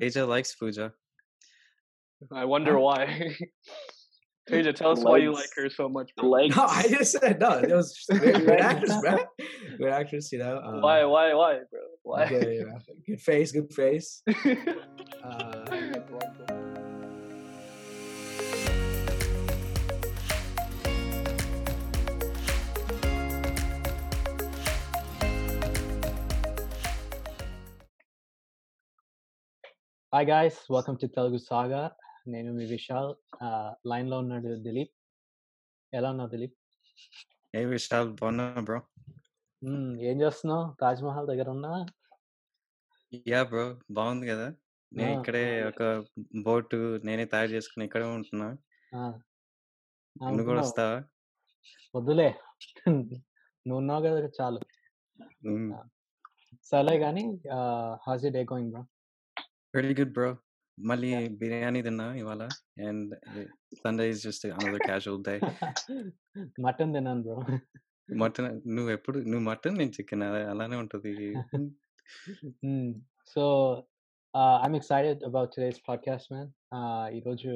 [0.00, 0.92] Asia likes Pooja.
[2.32, 3.36] I wonder why.
[4.48, 6.10] Teja, tell us why you like her so much.
[6.16, 6.28] Bro.
[6.28, 6.56] legs.
[6.56, 7.58] No, I just said no.
[7.58, 9.18] It was just great, great actress, man.
[9.78, 10.60] Good actress, you know.
[10.62, 11.80] Um, Why, why, why, bro?
[12.02, 12.28] Why?
[12.30, 12.78] Yeah, yeah.
[13.06, 14.22] Good face, good face.
[15.24, 15.64] Uh,
[30.14, 31.96] hi guys welcome to Telugu Saga
[32.28, 33.14] నేను మీ విశాల్.
[33.86, 34.92] లైన్లో ఉన్నాడు దిలీప్.
[35.94, 36.54] ఎలా ఉన్నావు Dilip?
[37.56, 38.78] Hey Vishal, బాగున్నా bro.
[39.64, 40.76] మ్మ్, ఏం చేస్తున్నావు?
[40.80, 41.86] తాజ్ మహల్ దగ్గర ఉన్నా?
[43.14, 44.54] Yeah bro, బాగుంది కదా.
[44.92, 46.04] నేను ఇక్కడే ఒక
[46.42, 46.74] బోట్
[47.04, 48.48] నేనే తయారు చేసుకుని ఇక్కడే ఉంటున్నా.
[50.28, 50.60] నువ్వు కూడా.
[50.60, 51.04] వస్తావా?
[51.96, 52.34] వద్దులే.
[52.88, 54.60] నువ్వు ఉన్నావు కదా చాలు.
[56.62, 57.40] సరే కానీ
[58.08, 58.84] how's day going bro
[59.73, 60.29] pretty good bro.
[60.77, 61.09] మళ్ళీ
[61.39, 62.43] బిర్యానీ తిన్నా ఇవాళ
[62.87, 63.13] and
[63.75, 65.35] Sunday is just another casual day
[66.61, 67.35] mutton తిన్నాను బ్రో
[68.09, 71.13] మటన్ నువ్వు ఎప్పుడు నువ్వు మటన్ నేను చికెన్ అలానే ఉంటది
[73.27, 73.43] so
[74.61, 76.49] I'm excited about today's podcast man
[77.17, 77.51] ఈరోజు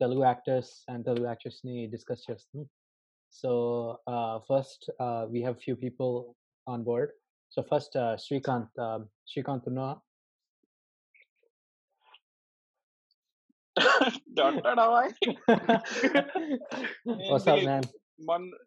[0.00, 2.62] Telugu actors and Telugu యాక్టర్స్ని discuss చేస్తాం
[3.34, 3.50] so
[4.48, 4.86] first
[5.32, 6.14] we have few people
[6.66, 7.12] on board
[7.52, 8.80] so first Srikanth
[9.32, 9.88] Srikanth ఉన్నా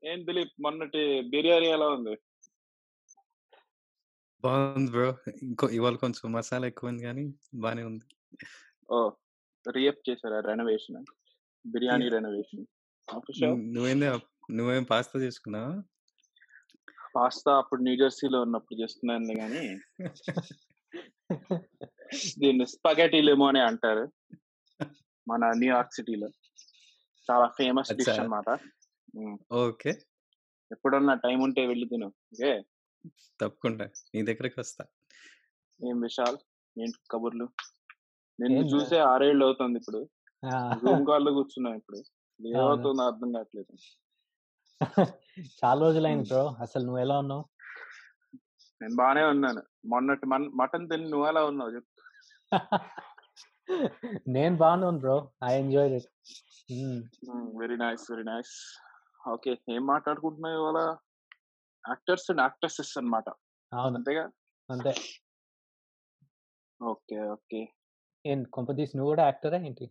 [0.04, 2.18] ఏం దిలీప్ మొన్నటి బిర్యానీ ఎలా ఉంది?
[4.44, 5.14] బాగుంది బ్రో.
[5.42, 8.04] ఇంకో ఇవాళ కొంచెం మసాలా ఎక్కువ ఉంది కానీ బానే ఉంది.
[8.90, 9.10] ఓ
[9.70, 11.04] రియప్ చేశారా రెనోవేషన్?
[11.66, 12.66] బిర్యానీ రెనోవేషన్.
[13.42, 14.06] నువ్వు- నువ్వేంది
[14.52, 15.82] నువ్వేం పాస్తా చేసుకున్నావా?
[17.16, 19.78] పాస్తా అప్పుడు న్యూ జెర్సీలో ఉన్నప్పుడు చేస్తున్నాను కానీ
[22.38, 24.12] దీన్ని స్పగెటీ లెమో అని అంటారు.
[25.28, 26.28] మన న్యూయార్క్ సిటీలో
[27.30, 28.22] చాలా ఫేమస్ డిష్ అచ్చా.
[28.22, 28.58] అన్నమాట.
[29.52, 29.90] ఓకే.
[30.72, 32.06] ఎప్పుడన్నా టైం ఉంటే వెళ్ళి తిను.
[32.06, 32.62] ఓకే?
[33.40, 33.84] తప్పకుండా.
[33.84, 34.84] నీ దగ్గరకు వస్తా.
[35.88, 36.36] ఏం విశాల్
[36.80, 37.48] ఏంటి కబుర్లు?
[38.40, 40.08] నిన్ను ఏం చూసే ఆరేళ్ళు అవుతుంది ఇప్పుడు.
[40.74, 41.96] జూమ్ కాల్లో కూర్చున్నాం ఇప్పుడు.
[42.46, 43.76] ఏమవుతుందో అర్థం కావట్లేదు.
[45.64, 46.56] చాలా రోజులైంది బ్రో.
[46.60, 47.44] అసలు నువ్వు ఎలా ఉన్నావు?
[48.82, 49.62] నేను బానే ఉన్నాను.
[49.86, 52.02] మొన్నటి మన్- మటన్ తిని నువ్వు ఎలా ఉన్నావు చెప్పు.
[54.28, 55.30] నేను బాగున్నాను bro.
[55.44, 56.06] I enjoy it.
[57.58, 58.54] Very nice very nice.
[59.28, 60.96] Okay ఏం మాట్లాడుకుంటున్నావు ఇవాళ?
[61.88, 63.28] యాక్టర్స్ అండ్ యాక్ట్రెసెస్ అన్నమాట.
[63.72, 63.96] అవును.
[63.96, 64.24] అంతేగా?
[64.70, 64.94] అంతే.
[66.82, 67.60] Okay okay.
[68.26, 69.86] ఏం కొంపతీసి నువ్వు కూడా యాక్టరా ఏంటి?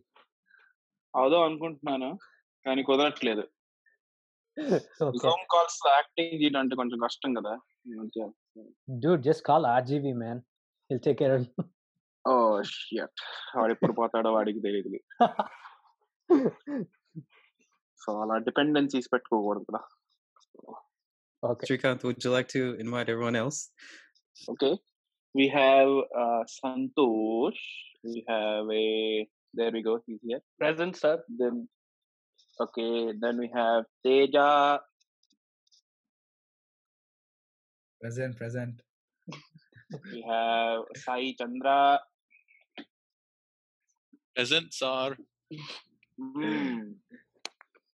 [1.16, 2.18] అవుదో అనుకుంటున్నాను
[2.66, 3.44] కానీ కుదరట్లేదు.
[5.22, 7.54] జూమ్ కాల్స్లో యాక్టింగ్ చేయడం అంటే కొంచెం కష్టం కదా?
[9.00, 10.40] Dude just call RGB man
[10.90, 11.32] hill take care
[12.31, 12.33] ఓ
[12.73, 13.21] షిట్
[13.57, 14.89] వాడు ఎప్పుడు పోతాడో వాడికి తెలియదు
[18.03, 19.81] సో అలా డిపెండెన్సీస్ పెట్టుకోకూడదు కదా
[21.43, 23.57] okay Shrikant, would you like to invite everyone else?
[24.51, 24.73] Okay.
[25.35, 25.89] We have
[26.21, 27.61] uh, Santosh.
[28.03, 28.85] We have a.
[29.53, 29.93] There we go.
[30.05, 30.39] He's here.
[30.61, 31.13] Present, sir.
[31.39, 31.55] Then,
[32.59, 32.91] okay.
[33.23, 34.47] Then we have Teja.
[38.01, 38.75] present, present.
[40.13, 41.77] We have Sai Chandra.
[44.37, 45.05] present sir
[46.17, 46.81] Hmm.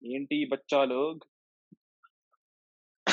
[0.02, 1.22] ఏంటి బచ్చా log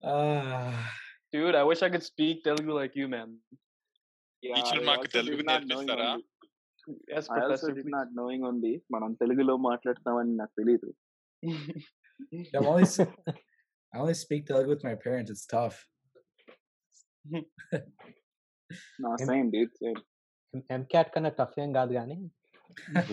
[0.03, 0.89] Ah,
[1.33, 3.29] Dude, I wish I could speak Telugu like you, man.
[4.43, 6.09] Teacher మాకు Telugu నేర్పిస్తారా
[7.11, 7.71] Yes, I also Professor.
[7.77, 10.89] Did not knowing only మనం తెలుగులో మాట్లాడుతున్నామని నాకు తెలియదు
[12.55, 12.99] I'm only, s-
[13.93, 15.31] I only speak Telugu with my parents.
[15.35, 15.77] It's tough.
[19.03, 20.01] నా Em- same date same
[20.77, 22.17] MCAT కన్నా tough ఏం కాదు కానీ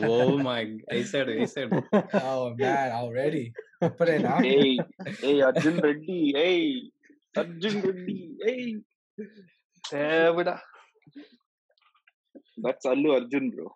[0.06, 0.60] oh my,
[0.92, 1.76] వేసాడు వేసాడు
[2.28, 3.42] Oh man, already.
[3.98, 4.44] Put it out.
[4.54, 4.72] ఏయ్
[5.28, 6.16] ఏయ్ అర్జున్ రెడ్డి
[6.46, 6.66] ఏయ్
[7.34, 8.18] అర్జున్ రెడ్డి
[8.52, 8.70] ఏయ్
[9.84, 10.60] Eh, but, uh,
[12.64, 13.66] that's Allu Arjun bro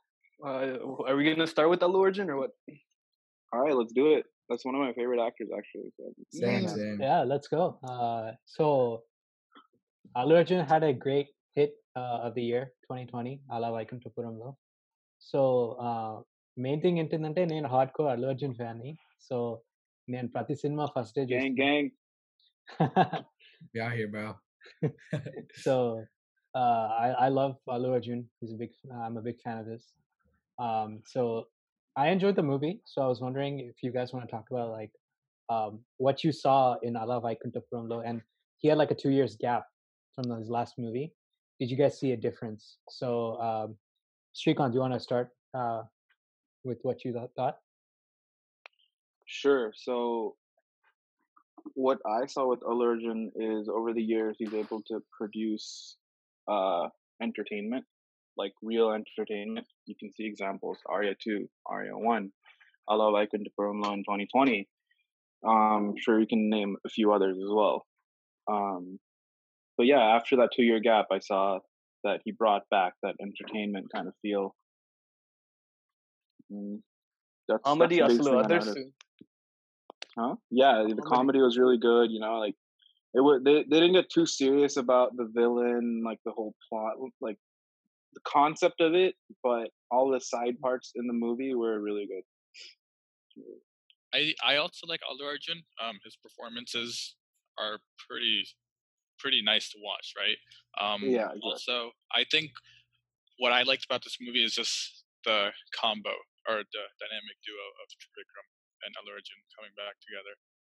[0.41, 0.63] uh,
[1.09, 2.53] are we gonna start with Allu Arjun or what?
[3.53, 4.25] All right, let's do it.
[4.49, 5.89] That's one of my favorite actors, actually.
[5.97, 6.05] So.
[6.41, 6.99] Same, same.
[7.09, 8.27] yeah let's go uh,
[8.57, 8.67] so
[10.15, 14.51] Allu Arjun had a great hit uh, of the year 2020 అలా వైకుంఠపురంలో
[15.31, 15.41] so
[16.65, 18.83] main thing ఏంటంటే నేను hard core Allu Arjun fan
[19.29, 19.37] so
[20.15, 21.87] నేను ప్రతి cinema first day Gang, gang.
[23.73, 24.25] Be out here, bro.
[25.67, 26.03] so
[26.55, 28.21] uh, I, I love Allu Arjun.
[28.41, 28.73] He's a big.
[29.05, 29.85] I'm a big fan of his.
[30.59, 31.47] Um, so
[31.97, 32.81] I enjoyed the movie.
[32.85, 34.91] So I was wondering if you guys want to talk about like
[35.49, 38.21] um, what you saw in Ala Vaikuntapuramlo, and
[38.59, 39.65] he had like a two years gap
[40.15, 41.13] from his last movie.
[41.62, 42.78] did you guys see a difference?
[42.90, 43.76] So, um,
[44.34, 45.84] Shrikant, do you want to start uh,
[46.64, 47.58] with what you thought?
[49.28, 49.72] Sure.
[49.76, 50.38] So,
[51.76, 55.98] what I saw with Allu Arjun is over the years he's able to produce
[56.48, 56.88] uh,
[57.22, 57.86] entertainment,
[58.38, 59.68] like real entertainment.
[59.86, 62.32] You can see examples: Arya Two, Arya One,
[62.90, 64.68] Ala Vaikunthapurramuloo in 2020.
[65.48, 67.86] Um, sure, you can name a few others as well.
[68.52, 68.98] Um,
[69.78, 71.60] but yeah, after that two year gap, I saw
[72.04, 74.56] that he brought back that entertainment kind of feel.
[76.52, 76.80] Mm,
[77.48, 78.78] that's, Comedy that's the biggest aslu thing I others.
[80.18, 80.36] Huh?
[80.50, 81.02] Yeah, the Comedy.
[81.08, 82.12] comedy was really good.
[82.12, 82.56] You know, like
[83.14, 83.42] it was.
[83.44, 87.38] They they didn't get too serious about the villain, like the whole plot, like
[88.14, 89.16] the concept of it.
[89.44, 93.44] But all the side parts in the movie were really good.
[94.14, 95.64] I I also like Allu Arjun.
[95.82, 97.16] Um, his performances
[97.58, 98.44] are pretty
[99.22, 100.40] pretty nice to watch, right?
[100.82, 101.42] Um, Yeah, exactly.
[101.46, 101.78] Also,
[102.12, 102.50] I think
[103.38, 106.14] what I liked about this movie is just the combo
[106.50, 108.48] or the dynamic duo of Trivikram
[108.86, 109.14] and Allu
[109.54, 110.34] coming back together.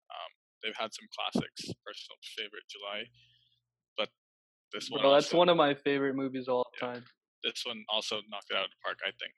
[0.10, 0.32] Um,
[0.64, 1.70] they've had some classics.
[1.86, 3.06] Personal favorite, Julayi,
[3.98, 4.10] but
[4.74, 7.04] this one Bro, that's also, one of my favorite movies of all time.
[7.44, 8.98] this one also knocked it out of the park.
[9.06, 9.34] I think.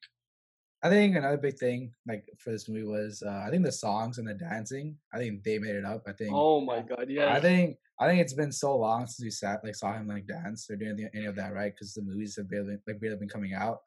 [0.83, 4.17] I think another big thing like for this movie was uh, I think the songs
[4.17, 4.97] and the dancing.
[5.13, 6.03] I think they made it up.
[6.07, 6.31] I think.
[6.33, 7.33] Oh my god, yeah.
[7.33, 10.25] I think I think it's been so long since we sat like saw him like
[10.27, 11.71] dance or doing any- of that, right?
[11.73, 13.79] Because the movies have barely like barely been coming out.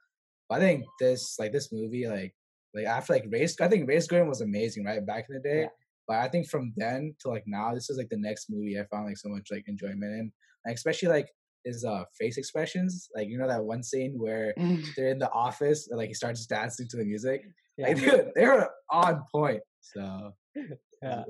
[0.49, 2.35] But I think this like this movie like
[2.75, 5.05] like after like race I think Race Gurram was amazing, right?
[5.05, 5.63] Back in the day.
[5.63, 5.69] Yeah.
[6.09, 8.85] But I think from then to like now, this is like the next movie I
[8.87, 10.33] found like so much like enjoyment in.
[10.65, 11.29] Like especially like
[11.65, 13.09] his uh face expressions.
[13.15, 14.55] Like you know that one scene where
[14.97, 17.43] they're in the office and like he starts dancing to the music.
[17.77, 17.89] Yeah.
[17.89, 19.63] Like dude, they were on point.
[19.81, 20.33] So
[21.03, 21.25] Yeah.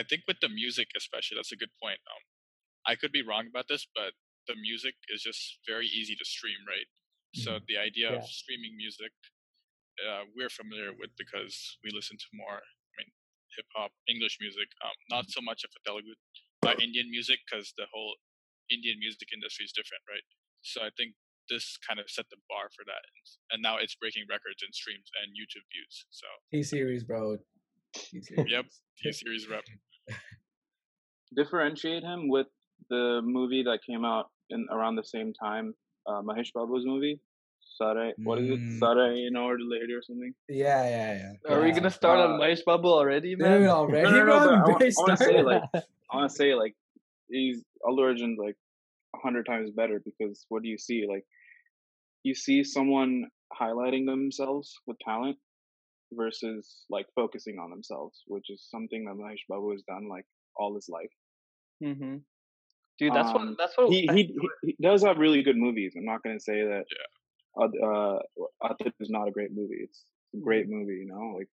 [0.00, 2.00] I think with the music, especially, that's a good point.
[2.08, 2.22] Um,
[2.88, 4.16] I could be wrong about this, but
[4.48, 6.88] the music is just very easy to stream, right?
[7.36, 8.32] So the idea of Mm-hmm.
[8.40, 9.12] Streaming music,
[10.00, 13.10] uh, we're familiar with because we listen to more, I mean,
[13.56, 14.68] hip hop, English music.
[14.84, 15.36] Um, not Mm-hmm.
[15.36, 16.14] so much of a Telugu,
[16.66, 18.16] uh, Indian music, because the whole
[18.72, 20.24] Indian music industry is different, right?
[20.62, 21.14] So I think
[21.52, 23.02] this kind of set the bar for that,
[23.52, 26.06] and now it's breaking records in streams and YouTube views.
[26.10, 27.36] So T series, bro.
[27.94, 28.48] T series.
[28.50, 28.66] Yep.
[29.02, 29.64] T series rep.
[31.36, 32.46] differentiate him with
[32.88, 35.74] the movie that came out in around the same time,
[36.06, 37.20] uh, Mahesh Babu's movie,
[37.78, 38.12] Sarai.
[38.18, 38.60] What is it?
[38.60, 38.78] Mm.
[38.78, 40.32] Sarai in order lady or something.
[40.48, 41.54] Yeah, yeah, yeah.
[41.54, 43.68] Are we gonna start on Uh, Mahesh Babu already, Dude, man?
[43.80, 45.44] already, No, no, no, bro, I wa- base I wanna say, started.
[45.46, 45.62] like,
[46.10, 46.74] I want to say like
[47.28, 48.56] he's Allu Arjun's like
[49.14, 51.06] a hundred times better because what do you see?
[51.08, 51.24] Like
[52.24, 53.24] you see someone
[53.60, 55.36] highlighting themselves with talent
[56.12, 60.24] versus like focusing on themselves, which is something that Mahesh Babu has done like
[60.56, 61.10] all his life.
[61.80, 62.16] Hmm
[62.98, 65.94] Dude, that's Um, what that's what He he he, does have really good movies.
[65.96, 66.84] I'm not gonna say that.
[66.96, 67.06] Yeah.
[67.64, 68.18] Uh,
[68.68, 69.80] uh, is not a great movie.
[69.80, 70.04] It's
[70.34, 71.36] a great movie, you know.
[71.38, 71.48] Like,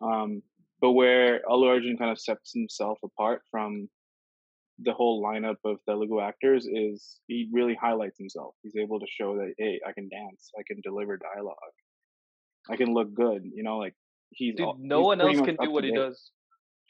[0.00, 0.42] um,
[0.80, 3.88] but where Allu Arjun kind of sets himself apart from
[4.78, 8.54] the whole lineup of Telugu actors is he really highlights himself.
[8.62, 11.74] He's able to show that hey, I can dance, I can deliver dialogue,
[12.70, 13.42] I can look good.
[13.44, 13.94] You know, like
[14.30, 16.30] he's dude, all- no he's one else can do what he does.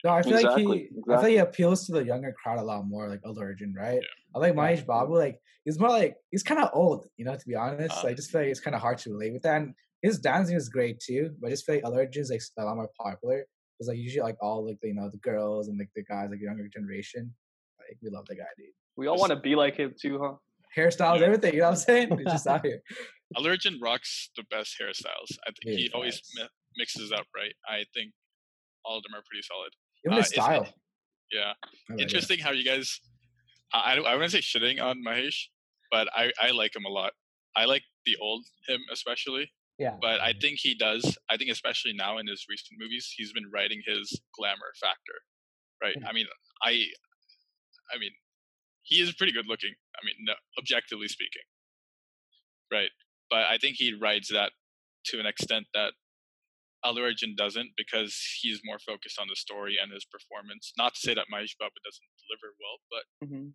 [0.03, 2.59] No, I feel like Exactly, he, I feel like he appeals to the younger crowd
[2.59, 3.99] a lot more, like Arjun, right?
[4.35, 7.35] I like Mahesh Babu, like he's more like he's kind of old, you know.
[7.35, 8.07] To be honest, Uh.
[8.09, 9.61] I just feel like it's kind of hard to relate with that.
[9.61, 12.63] And his dancing is great too, but I just feel like Arjun is like a
[12.65, 13.45] lot more popular
[13.77, 16.29] because like usually like all like the, you know the girls and like the guys
[16.29, 17.33] like younger generation,
[17.79, 18.67] like we love the guy, dude.
[18.97, 20.33] We all want to be like him too, huh?
[20.77, 21.25] Hairstyles, Yeah.
[21.25, 22.07] everything, you know what I'm saying?
[22.19, 22.81] It's just out here.
[23.35, 25.31] Allu Arjun rocks the best hairstyles.
[25.47, 27.53] I think Yeah, he always mi- mixes up, right?
[27.67, 28.11] I think
[28.85, 29.71] all of them are pretty solid.
[30.09, 30.73] Uh, his is it- style.
[31.31, 31.53] Yeah,
[31.89, 32.03] like it.
[32.03, 33.01] interesting how you guys.
[33.73, 35.47] I I wouldn't say shitting on Mahesh,
[35.91, 37.11] but I I like him a lot.
[37.55, 39.97] I like the old him especially, Yeah.
[39.99, 41.17] but I think he does.
[41.29, 45.17] I think especially now in his recent movies, he's been writing his glamour factor,
[45.83, 45.95] right?
[45.99, 46.07] Yeah.
[46.07, 46.27] I mean,
[46.63, 46.85] I,
[47.93, 48.11] I mean,
[48.83, 49.73] he is pretty good looking.
[49.99, 51.41] I mean, no, objectively speaking,
[52.71, 52.91] right?
[53.29, 54.51] But I think he rides that
[55.07, 55.91] to an extent that
[56.95, 60.71] Arjun doesn't because he's more focused on the story and his performance.
[60.77, 63.51] Not to say that Mahesh Babu doesn't deliver well, but hmm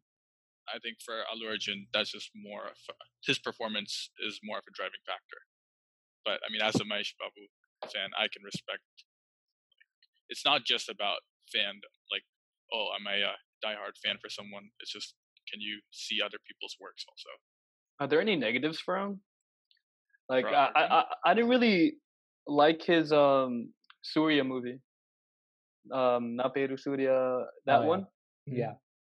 [0.70, 2.94] I think for Arjun, that's just more of a,
[3.26, 5.40] his performance is more of a driving factor.
[6.24, 7.50] But I mean, as a Mahesh Babu
[7.90, 8.86] fan, I can respect.
[10.28, 11.18] It's not just about
[11.50, 11.92] fandom.
[12.10, 12.22] Like,
[12.72, 13.34] oh, am I a
[13.64, 14.70] diehard fan for someone?
[14.80, 15.14] It's just,
[15.50, 17.30] can you see other people's works also?
[18.00, 19.20] Are there any negatives for him?
[20.28, 21.94] Like I, I, I, I didn't really
[22.46, 23.72] like his um
[24.02, 24.80] Surya movie.
[25.92, 27.88] Um, Na Peru Surya, that Oh, yeah.
[27.88, 28.06] one.
[28.46, 28.74] Yeah.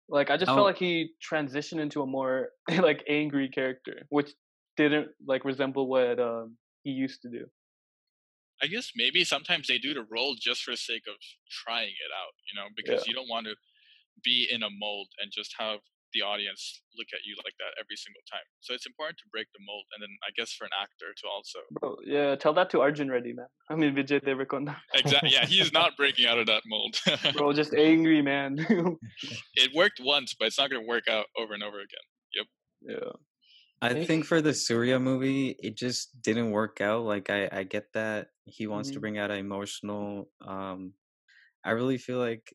[0.09, 0.55] Like I just Oh.
[0.55, 4.31] felt like he transitioned into a more like angry character, which
[4.77, 7.47] didn't like resemble what um, he used to do.
[8.61, 11.15] I guess maybe sometimes they do the role just for the sake of
[11.49, 13.05] trying it out, you know, because Yeah.
[13.05, 13.55] you don't want to
[14.23, 15.79] be in a mold and just have
[16.13, 18.45] the audience look at you like that every single time.
[18.61, 21.25] So it's important to break the mold, and then I guess for an actor to
[21.27, 23.47] also Bro, yeah, tell that to Arjun Reddy, man.
[23.69, 24.75] I mean Vijay Deverakonda.
[24.93, 25.31] exactly.
[25.31, 26.99] Yeah, he is not breaking out of that mold.
[27.35, 28.57] Bro, just angry man.
[29.55, 32.05] it worked once, but it's not going to work out over and over again.
[32.35, 32.45] Yep.
[32.81, 33.11] Yeah.
[33.81, 37.03] I Think- think for the Surya movie, it just didn't work out.
[37.03, 39.01] Like I, I get that he wants to Mhm.
[39.01, 40.29] bring out an emotional.
[40.45, 40.93] Um,
[41.65, 42.53] I really feel like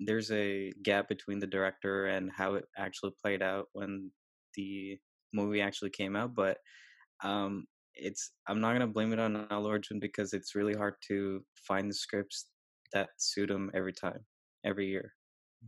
[0.00, 4.10] there's a gap between the director and how it actually played out when
[4.54, 4.98] the
[5.32, 6.34] movie actually came out.
[6.34, 6.58] But
[7.22, 11.44] um, it's I'm not gonna blame it on Allu Arjun because it's really hard to
[11.66, 12.46] find the scripts
[12.92, 14.20] that suit him every time,
[14.64, 15.12] every year.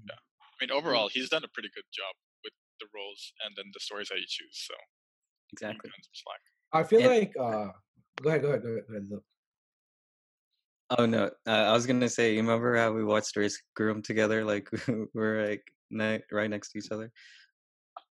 [0.08, 0.14] Yeah.
[0.14, 3.80] I mean, overall, he's done a pretty good job with the roles and then the
[3.80, 4.66] stories that he chooses.
[4.68, 4.75] So
[5.52, 5.78] Exactly.
[5.84, 6.40] give him some slack.
[6.72, 7.72] I feel And- like uh,
[8.22, 8.84] go ahead, go ahead, go ahead.
[8.88, 9.25] Go ahead Lil.
[10.90, 14.45] Oh no, uh, I was gonna say, you remember how we watched Race Gurram together?
[14.45, 14.69] Like
[15.14, 17.11] we're like ne- right next to each other.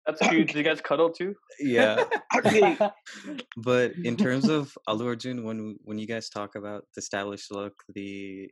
[0.07, 0.47] That's cute.
[0.49, 1.35] Did you guys cuddle too?
[1.59, 2.05] Yeah,
[3.57, 7.75] but in terms of Allu Arjun, when when you guys talk about the stylish look,
[7.95, 8.49] the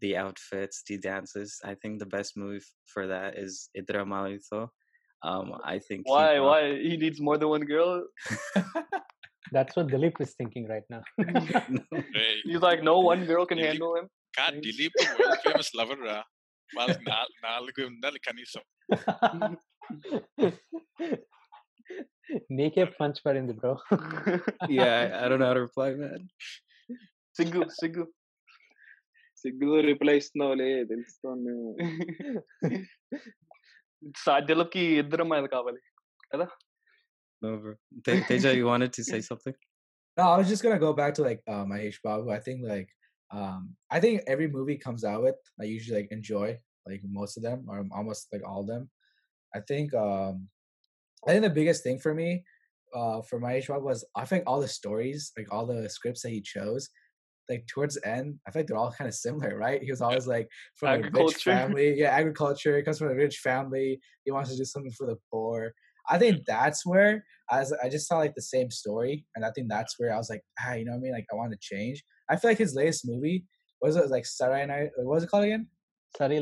[0.00, 4.68] the outfits, the dances, I think the best move for that is Iddarammayilatho.
[5.22, 6.36] Um, I think he Why?
[6.36, 6.76] brought- Why?
[6.76, 8.04] He needs more than one girl.
[9.52, 11.02] That's what Dilip is thinking right now.
[12.16, 13.68] Hey, He's like, no one girl can Really?
[13.70, 14.06] handle him.
[14.34, 14.54] God.
[14.64, 16.18] Dilip, world famous lover ra.
[16.70, 18.62] వాళ్ళకి నా- నాలుగు ఉండాలి కనీసం
[22.56, 23.72] నీకే punch పడింది bro
[24.76, 26.22] yeah, I, I don't know how to reply, man.
[27.38, 28.04] Siggu, Siggu.
[29.36, 31.52] సిగ్గులో reply ఇస్తున్నావులే తెలుస్తుంది
[34.26, 35.80] సాధ్యలకి ఇద్దరు అమ్మాయిలు కావాలి
[36.40, 36.46] No,
[37.56, 37.74] bro.
[38.04, 39.54] Te- Teja, you wanted to say something?
[40.16, 42.30] No, I was just gonna go back to like uh, Mahesh Babu.
[42.30, 42.88] I think like
[43.30, 47.42] um I think every movie comes out with I usually like enjoy like most of
[47.42, 48.88] them or almost like all of them.
[49.54, 50.48] I think um
[51.26, 52.44] I think the biggest thing for me
[52.94, 56.30] uh for Mahesh Babu was I think all the stories like all the scripts that
[56.30, 56.88] he chose
[57.48, 60.26] like towards the end I think they're all kind of similar right he was always
[60.26, 64.50] like from a rich family yeah agriculture he comes from a rich family he wants
[64.50, 65.72] to do something for the poor
[66.08, 69.50] I think that's where I, was, I just saw like the same story, and I
[69.54, 71.12] think that's where I was like, ah, you know what I mean?
[71.12, 72.02] Like, I want to change.
[72.28, 73.44] I feel like his latest movie
[73.80, 74.90] was it like Sarai Night.
[74.96, 75.68] What was it called again?
[76.16, 76.40] Sarai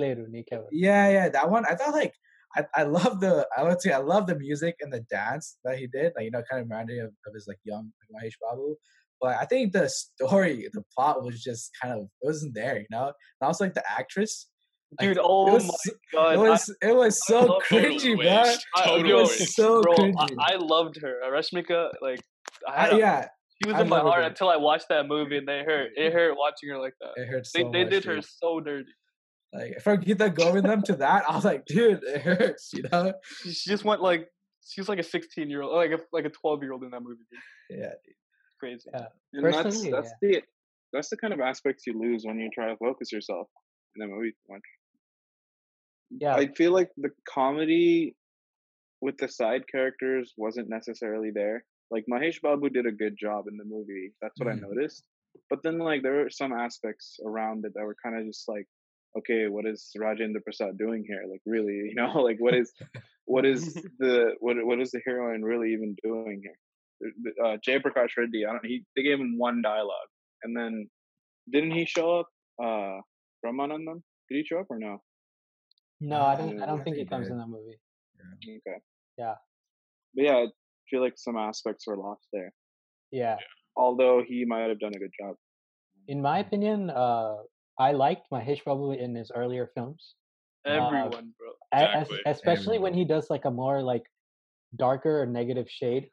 [0.73, 1.64] Yeah, yeah, that one.
[1.66, 2.14] I thought like
[2.56, 5.78] I, I love the I would say I love the music and the dance that
[5.78, 6.12] he did.
[6.16, 8.76] Like you know, kind of reminded me of, of his like young like, Mahesh Babu.
[9.21, 12.87] But I think the story, the plot was just kind of it wasn't there, you
[12.90, 13.06] know.
[13.06, 14.49] And also like the actress,
[15.00, 16.34] Dude, it oh was my so- god.
[16.34, 18.26] it was it was so cringy, bro.
[18.26, 18.66] waste.
[18.76, 20.36] I, It was so bro, cringy.
[20.38, 21.20] I loved her.
[21.24, 22.20] Uh, Rashmika, like,
[22.68, 23.28] I I, had a- yeah,
[23.62, 25.62] she was I in my love her, heart until I watched that movie, and they
[25.64, 25.90] hurt.
[25.96, 27.12] It hurt watching her like that.
[27.16, 27.92] it hurts so They, they much.
[27.92, 28.90] did her so dirty.
[29.52, 33.12] Like from Gita Govindam to that, I was like, dude, it hurts, you know?
[33.42, 34.28] She, she just went like
[34.66, 37.00] she's like a 16 year old, like a like a 12 year old in that
[37.02, 37.22] movie.
[37.70, 37.78] Dude.
[37.80, 37.92] Yeah.
[38.58, 38.90] Crazy.
[38.92, 39.06] Yeah.
[39.32, 40.42] And that's Personally, that's the
[40.92, 43.46] that's the kind of aspects you lose when you try to focus yourself
[43.96, 44.62] in a movie too much.
[46.11, 46.34] Yeah.
[46.34, 48.16] I feel like the comedy
[49.00, 51.64] with the side characters wasn't necessarily there.
[51.90, 54.12] Like Mahesh Babu did a good job in the movie.
[54.23, 54.56] That's what Mhm.
[54.56, 55.06] I noticed.
[55.50, 58.66] But then like there were some aspects around it that were kind of just like,
[59.18, 61.25] okay, what is Rajendra Prasad doing here?
[61.30, 62.73] Like really, you know, like what is
[63.26, 66.58] what is the what what is the heroine really even doing here?
[67.44, 68.64] Uh, Jay Prakash Reddy, I don't.
[68.64, 70.08] He they gave him one dialogue,
[70.42, 70.88] and then
[71.50, 72.28] didn't he show up?
[72.62, 73.00] Uh,
[73.44, 75.02] Ramanandam, did he show up or no?
[76.04, 76.61] No, I don't.
[76.61, 77.78] I Uh, don't think he comes in that movie.
[78.44, 78.78] Okay.
[79.16, 79.34] Yeah.
[80.14, 80.46] But yeah, I
[80.90, 82.52] feel like some aspects were lost there.
[83.11, 83.37] Yeah.
[83.76, 85.37] Although he might have done a good job.
[86.08, 87.37] In my opinion, uh,
[87.78, 90.14] I liked Mahesh Babu in his earlier films,
[90.66, 91.50] Everyone, bro.
[91.73, 92.20] A- as- Exactly.
[92.26, 94.04] especially when he does like a more like
[94.76, 96.11] darker or negative shade.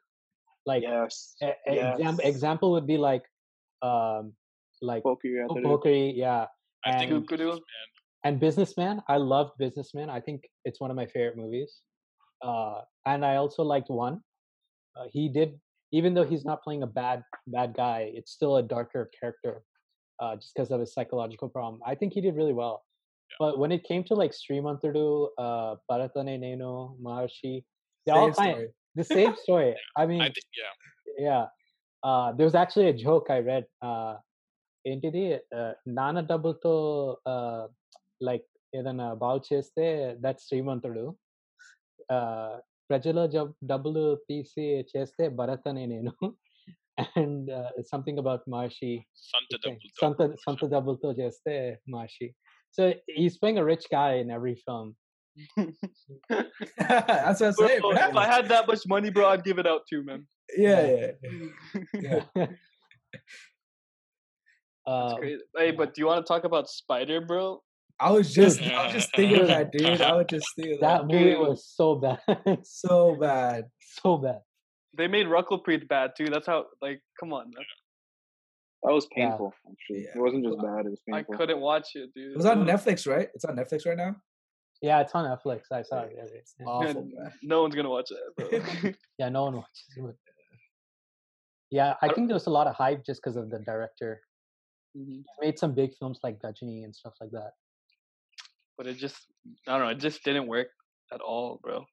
[0.66, 1.34] Like yes.
[1.42, 1.98] a- a- yes.
[1.98, 3.24] exam- example would be like,
[3.82, 4.34] um,
[4.80, 6.46] like Poker Po- Pokiri, yeah,
[6.84, 7.50] I think And- Kukudu.
[7.52, 7.60] man,
[8.24, 11.80] and businessman i loved businessman i think it's one of my favorite movies
[12.42, 14.20] uh, and i also liked one
[14.96, 15.58] uh, he did
[15.92, 19.62] even though he's not playing a bad bad guy it's still a darker character
[20.20, 22.84] uh, just because of his psychological problem i think he did really well
[23.30, 23.36] yeah.
[23.38, 27.64] but when it came to like stream on uh, Bharat Ane Nenu, Maharshi,
[28.04, 29.68] they all kind the same story.
[29.96, 30.02] yeah.
[30.02, 31.46] I mean, I yeah, yeah.
[32.02, 33.66] Uh, there was actually a joke I read.
[33.80, 34.14] Uh,
[34.90, 35.24] ఏంటిది
[35.98, 36.72] నాన్న డబ్బులతో
[38.27, 38.47] like
[38.79, 39.85] ఏదైనా బాగు చేస్తే
[40.25, 41.05] that Srimanthudu
[42.15, 42.55] uh,
[42.91, 46.13] ప్రజల జబ్ డబ్బులు తీసి చేస్తే భరతనే నేను
[47.21, 48.93] and uh, something about Marshi.
[49.31, 49.71] Santa Okay.
[49.73, 49.99] Dumbledore.
[50.01, 51.53] Santa Santa Dumbledore చేస్తే
[51.93, 52.27] Marshi.
[52.75, 52.83] So
[53.17, 54.87] he's playing a rich guy in every film.
[56.29, 57.81] That's what I'm Bro, saying.
[57.81, 57.91] bro.
[57.91, 60.21] if I had that much money, bro, I'd give it out too, man.
[60.65, 61.11] yeah, yeah,
[62.07, 62.23] yeah.
[64.85, 65.43] That's Uh, crazy.
[65.59, 67.45] Hey, but do you want to talk about Spider, bro?
[68.02, 70.00] I was just, I was just thinking of that, dude.
[70.00, 70.98] I was just thinking of that.
[71.02, 71.38] that movie Dude.
[71.40, 72.18] was so bad,
[72.64, 73.64] So bad.
[74.00, 74.40] so bad.
[74.96, 76.26] They made Rakul Preet bad too.
[76.26, 76.66] That's how.
[76.82, 77.64] Like, come on, man.
[78.82, 79.28] That was Yeah.
[79.30, 79.54] painful.
[79.70, 80.10] Actually, Yeah.
[80.16, 80.86] it wasn't just bad.
[80.86, 81.34] It was painful.
[81.34, 82.32] I couldn't watch it, dude.
[82.32, 83.28] It was on Netflix, right?
[83.34, 84.16] It's on Netflix right now.
[84.82, 85.60] Yeah, it's on Netflix.
[85.70, 86.12] I saw it.
[86.16, 87.32] Yeah, It's awful, Man, man.
[87.42, 88.82] no one's gonna watch it.
[88.82, 88.90] bro.
[89.18, 90.16] Yeah, no one watches it.
[91.70, 94.20] Yeah, I I- think there was a lot of hype just because of the director.
[94.98, 95.06] Mhm.
[95.18, 97.52] He's made some big films like Gajini and stuff like that.
[98.76, 99.16] But it just,
[99.68, 99.92] I don't know.
[99.92, 100.68] It just didn't work
[101.12, 101.84] at all, bro.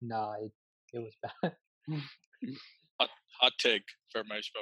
[0.00, 0.52] Nah, it,
[0.92, 1.52] it was bad.
[3.40, 4.60] Hot take for my show.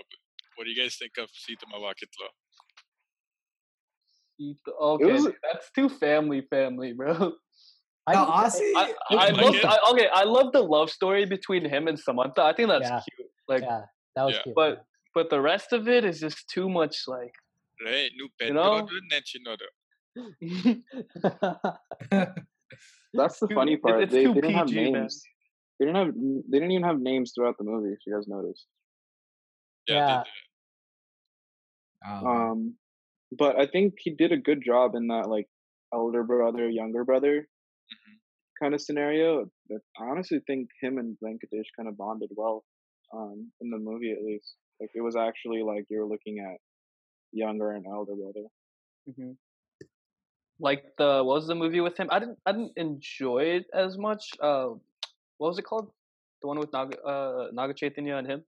[0.57, 2.29] What do you guys think of Seethamma Vakitlo?
[4.81, 7.33] Okay, was- that's too family, family, bro.
[8.07, 9.55] I No, honestly, I, You I like love.
[9.65, 12.43] I, okay, I love the love story between him and Samantha.
[12.43, 13.01] I think that's Yeah.
[13.17, 13.29] cute.
[13.49, 13.83] Like, yeah,
[14.17, 14.43] that was Yeah.
[14.43, 14.55] cute.
[14.57, 16.97] but but the rest of it is just too much.
[17.07, 17.33] Like,
[17.85, 18.11] Right?
[18.17, 18.87] Nu You know?
[20.41, 20.77] Pedro
[21.23, 22.35] Nechinodo.
[23.15, 24.03] That's the too- funny part.
[24.05, 24.93] it's they, too they didn't have PG, man.
[24.93, 25.23] names.
[25.79, 26.15] They didn't have.
[26.15, 27.93] They didn't even have names throughout the movie.
[27.93, 28.67] If you guys noticed.
[29.89, 30.23] Yeah,
[32.05, 32.19] Yeah.
[32.19, 32.75] Um, Um,
[33.37, 35.47] but I think he did a good job in that like
[35.93, 37.49] elder brother, younger brother
[37.93, 38.19] Mhm.
[38.63, 39.47] kind of scenario.
[39.69, 42.65] That I honestly think him and Venkatesh kind of bonded well,
[43.13, 44.55] um, in the movie at least.
[44.81, 46.59] Like it was actually like you were looking at
[47.33, 48.47] younger and elder brother.
[49.09, 49.37] Mhm.
[50.61, 52.09] Like the what was the movie with him?
[52.11, 54.31] I didn't I didn't enjoy it as much.
[54.41, 54.69] Uh,
[55.39, 55.91] what was it called?
[56.43, 58.43] The one with Naga uh, Naga Chaitanya and him.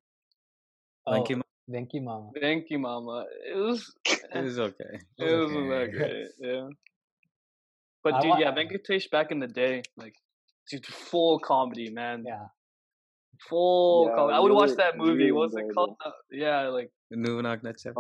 [1.11, 1.43] Thank Oh, you.
[1.71, 2.31] Venki Mama.
[2.41, 3.25] Thank you, Mama.
[3.53, 3.81] It was
[4.35, 4.93] It was okay.
[5.19, 5.97] it wasn't that okay.
[5.99, 6.29] great.
[6.39, 6.69] Yeah.
[8.05, 10.15] But I dude, wa- yeah, Venkatesh back in the day, like,
[10.71, 12.25] dude, full comedy, man.
[12.27, 12.47] Yeah.
[13.49, 14.35] Full Yeah, comedy.
[14.37, 15.13] I would watch that movie.
[15.19, 15.97] really What was it called?
[16.05, 17.93] Uh, yeah, like, Nuvanak Nacha.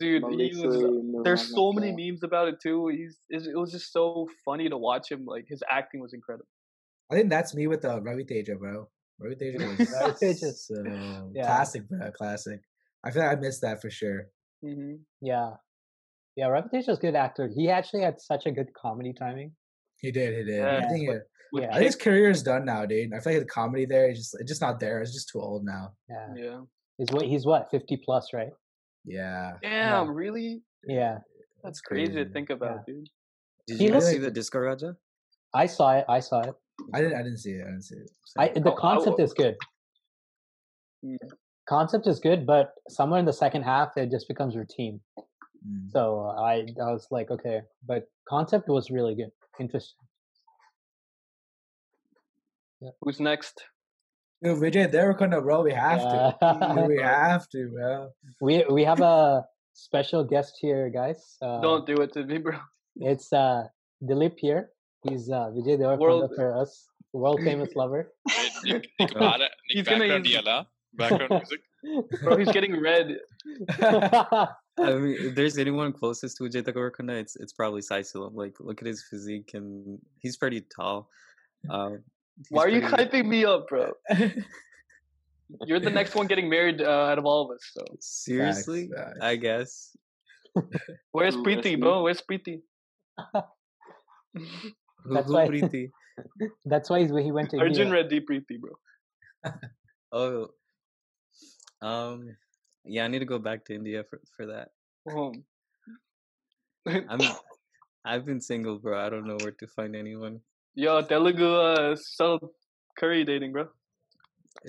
[0.00, 0.76] Dude, he was.
[0.76, 2.88] Malisai, There's so many memes about it too.
[2.88, 3.18] He's.
[3.28, 5.24] It it was just so funny to watch him.
[5.26, 6.46] Like his acting was incredible.
[7.10, 8.88] I think that's me with uh, Ravi Teja, bro.
[9.18, 10.52] Ravi Teja was Ravi Teja.
[10.52, 10.74] so
[11.34, 11.44] Yeah.
[11.46, 12.10] classic, bro.
[12.12, 12.60] Classic.
[13.04, 14.28] I feel like I missed that for sure.
[14.62, 15.52] hmm Yeah.
[16.36, 17.48] Yeah, Ravi was a good actor.
[17.52, 19.52] He actually had such a good comedy timing.
[20.00, 20.36] He did.
[20.38, 20.58] He did.
[20.58, 20.80] Yeah.
[20.84, 21.08] I think.
[21.08, 21.70] With- uh, Yeah.
[21.70, 23.12] I think his career is done now, dude.
[23.14, 25.00] I feel like the comedy there is just it's just not there.
[25.02, 25.94] It's just too old now.
[26.08, 26.28] Yeah.
[26.36, 26.60] yeah.
[26.98, 28.52] He's what he's what, fifty plus, right?
[29.08, 29.56] Yeah.
[29.62, 30.62] Damn, really?
[30.86, 31.18] Yeah.
[31.64, 33.08] That's crazy to think about, dude.
[33.66, 34.96] Did He you looks- see the Disco Raja?
[35.54, 36.04] I saw it.
[36.08, 36.54] I saw it.
[36.94, 37.14] I didn't.
[37.18, 37.62] I didn't see it.
[37.62, 38.10] I didn't see it.
[38.38, 39.56] I the Oh, I concept w- is good.
[41.04, 41.16] Mm.
[41.68, 45.00] Concept is good, but somewhere in the second half it just becomes routine.
[45.66, 45.90] Mm.
[45.90, 50.06] So I I was like, okay, but concept was really good, interesting.
[53.02, 53.64] Who's next?
[54.42, 55.62] Dude, Vijay Deverakonda, bro.
[55.62, 56.36] We have to.
[56.40, 56.74] Yeah.
[56.76, 58.10] Dude, we have to, bro.
[58.40, 61.36] we we have a special guest here, guys.
[61.42, 62.58] Uh, Don't do it to me, bro.
[62.96, 63.64] It's uh
[64.02, 64.70] Dilip here.
[65.08, 68.12] He's uh Vijay Deverakonda World- for us, world famous lover.
[68.28, 69.10] Right, Nick, Nick,
[69.68, 70.66] He's gonna background use- yalla.
[70.94, 71.60] Background music.
[72.22, 73.18] Bro, he's getting red.
[73.82, 78.80] I mean, if there's anyone closest to Vijay Deverakonda, it's it's probably Sai Like, look
[78.82, 81.08] at his physique, and he's pretty tall.
[81.70, 82.02] Um,
[82.50, 83.92] Why are you pretty- hyping me up, bro?
[85.66, 87.62] You're the next one getting married uh, out of all of us.
[87.72, 89.18] So Seriously, facts.
[89.22, 89.96] I guess.
[91.12, 92.02] where's Who, Preeti, bro?
[92.02, 92.60] Where's Preeti?
[95.10, 95.90] That's why- Preeti?
[96.64, 98.02] That's why he's, he went to Arjun India.
[98.02, 99.52] Reddy Preeti, bro.
[100.10, 100.48] Oh,
[101.80, 102.36] um,
[102.84, 104.70] yeah, I need to go back to India for for that.
[105.08, 105.32] Oh.
[106.86, 107.20] I'm,
[108.04, 108.98] I've been single, bro.
[108.98, 110.40] I don't know where to find anyone.
[110.78, 112.44] Yo, Telugu uh, South
[112.96, 113.66] Curry dating, bro.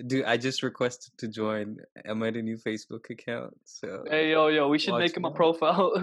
[0.08, 1.78] Dude, I just requested to join.
[2.10, 5.26] I made a new Facebook account, so Hey, yo, yo, we should Watch make him
[5.26, 5.94] a profile.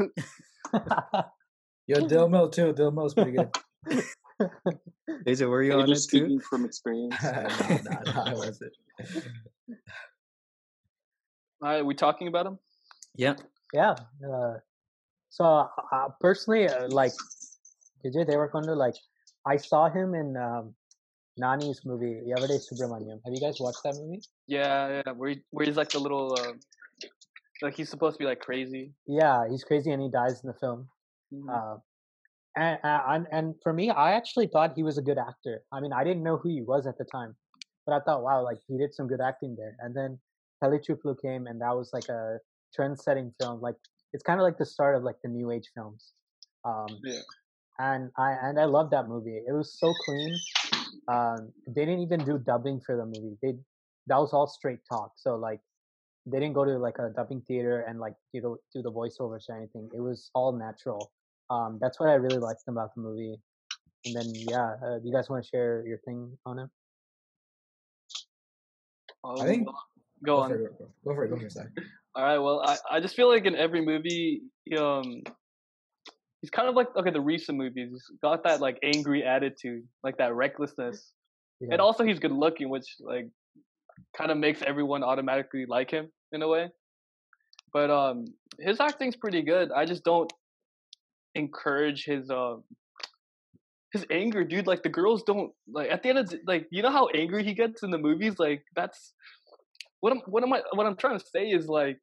[1.88, 2.72] Yo, Dil Mill too.
[2.72, 3.50] Dil Mill's pretty good.
[5.24, 6.38] Deja, were you Are you on it just too?
[6.48, 7.16] from experience?
[7.24, 8.72] no, no, no, I wasn't.
[11.60, 12.58] Alright, we talking about him?
[13.16, 13.34] Yeah.
[13.72, 13.96] yeah.
[14.24, 14.58] Uh,
[15.30, 17.12] so uh, personally, uh, like
[18.04, 18.94] Vijay Deverakonda, like
[19.46, 20.74] I saw him in um,
[21.40, 23.20] Nani's movie Yavade Subramaniam.
[23.24, 24.20] Have you guys watched that movie?
[24.46, 25.12] Yeah, yeah.
[25.12, 26.52] Where, he, where he's like the little, uh,
[27.62, 28.92] like he's supposed to be like crazy.
[29.06, 30.88] Yeah, he's crazy and he dies in the film.
[31.32, 31.48] Mhm.
[31.48, 31.78] Uh,
[32.56, 35.62] and, and and for me, I actually thought he was a good actor.
[35.72, 37.36] I mean, I didn't know who he was at the time,
[37.84, 39.76] but I thought, wow, like he did some good acting there.
[39.80, 40.18] And then
[40.62, 42.38] Pelli Choopulu came, and that was like a
[42.74, 43.60] trend-setting film.
[43.60, 43.76] Like
[44.14, 46.12] it's kind of like the start of like the new age films.
[46.64, 47.20] Um, Yeah.
[47.78, 49.36] And I and I love that movie.
[49.46, 50.38] It was so clean.
[51.08, 53.36] Um, they didn't even do dubbing for the movie.
[53.42, 53.54] They
[54.06, 55.12] that was all straight talk.
[55.16, 55.60] So like
[56.24, 59.48] they didn't go to like a dubbing theater and like you know do the voiceovers
[59.48, 59.90] or anything.
[59.94, 61.12] It was all natural.
[61.50, 63.36] Um, that's what I really liked about the movie.
[64.06, 66.68] And then yeah, uh, you guys want to share your thing on it?
[69.24, 69.82] Um, I think- well,
[70.24, 70.50] go on.
[70.50, 71.28] For it, go for it.
[71.30, 71.52] Go for it.
[71.52, 71.68] Zach.
[72.14, 72.38] All right.
[72.38, 74.42] Well, I, I just feel like in every movie,
[74.78, 75.22] um,
[76.46, 77.88] he's kind of like okay, the recent movies.
[77.90, 81.10] He's got that like angry attitude, like that recklessness,
[81.60, 81.70] Yeah.
[81.72, 83.26] and also he's good looking, which like
[84.16, 86.68] kind of makes everyone automatically like him in a way.
[87.72, 88.26] But um,
[88.60, 89.72] his acting's pretty good.
[89.72, 90.32] I just don't
[91.34, 92.62] encourage his um
[93.92, 94.68] his anger, dude.
[94.68, 97.54] Like the girls don't like at the end of like you know how angry he
[97.54, 98.38] gets in the movies.
[98.38, 99.14] Like that's
[99.98, 101.98] what am what am I what I'm trying to say is like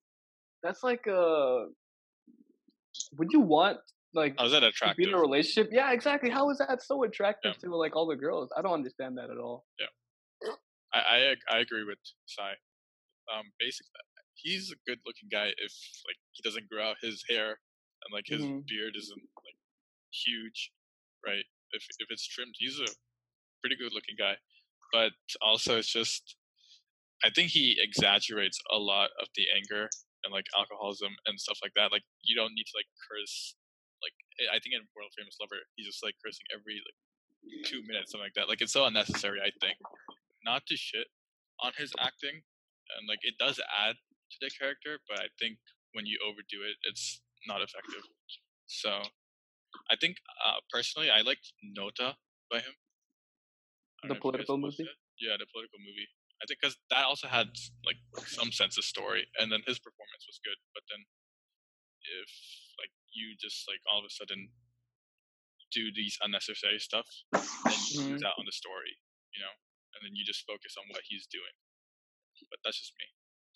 [0.64, 1.60] that's like uh
[3.18, 3.78] would you want
[4.14, 5.08] like How is that attractive?
[5.08, 5.70] in a relationship?
[5.72, 6.30] Yeah, exactly.
[6.30, 8.52] How is that so attractive to like all the girls?
[8.56, 9.66] I don't understand that at all.
[10.94, 11.00] I,
[11.50, 12.52] I I agree with Sai.
[13.34, 13.90] Um, basically,
[14.36, 15.74] he's a good-looking guy if
[16.08, 17.50] like he doesn't grow out his hair
[18.04, 18.68] and like his Mhm.
[18.68, 19.58] beard isn't like
[20.12, 20.72] huge,
[21.26, 21.46] right?
[21.72, 22.86] If if it's trimmed, he's a
[23.62, 24.38] pretty good-looking guy.
[24.92, 26.36] But also, it's just
[27.24, 29.90] I think he exaggerates a lot of the anger
[30.24, 31.92] and like alcoholism and stuff like that.
[31.92, 33.56] Like you don't need to like curse.
[34.40, 36.98] Like I- think in World Famous Lover, he's just like cursing every like
[37.66, 38.50] two minutes, something like that.
[38.50, 39.40] Like it's so unnecessary.
[39.42, 39.78] I think
[40.46, 41.08] not to shit
[41.62, 42.42] on his acting,
[42.98, 45.58] and like it does add to the character, but I think
[45.94, 48.04] when you overdo it, it's not effective.
[48.68, 49.04] So
[49.92, 52.16] I think uh, personally, I liked Nota
[52.50, 52.74] by him.
[54.04, 54.84] The don't know if you guys political movie?
[54.84, 54.98] it.
[55.20, 56.08] Yeah, the political movie.
[56.42, 57.48] I think because that also had
[57.86, 60.60] like some sense of story, and then his performance was good.
[60.76, 61.06] But then,
[62.04, 62.30] if
[62.80, 64.50] like you just like all of a sudden
[65.72, 68.94] do these unnecessary stuff, then you lose out on the story,
[69.34, 69.54] you know,
[69.98, 71.56] and then you just focus on what he's doing.
[72.50, 73.08] But that's just me.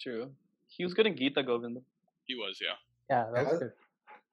[0.02, 0.32] True.
[0.68, 1.82] He was good in Gita Govinda.
[2.26, 2.78] He was, yeah.
[3.10, 3.72] Yeah, that was good.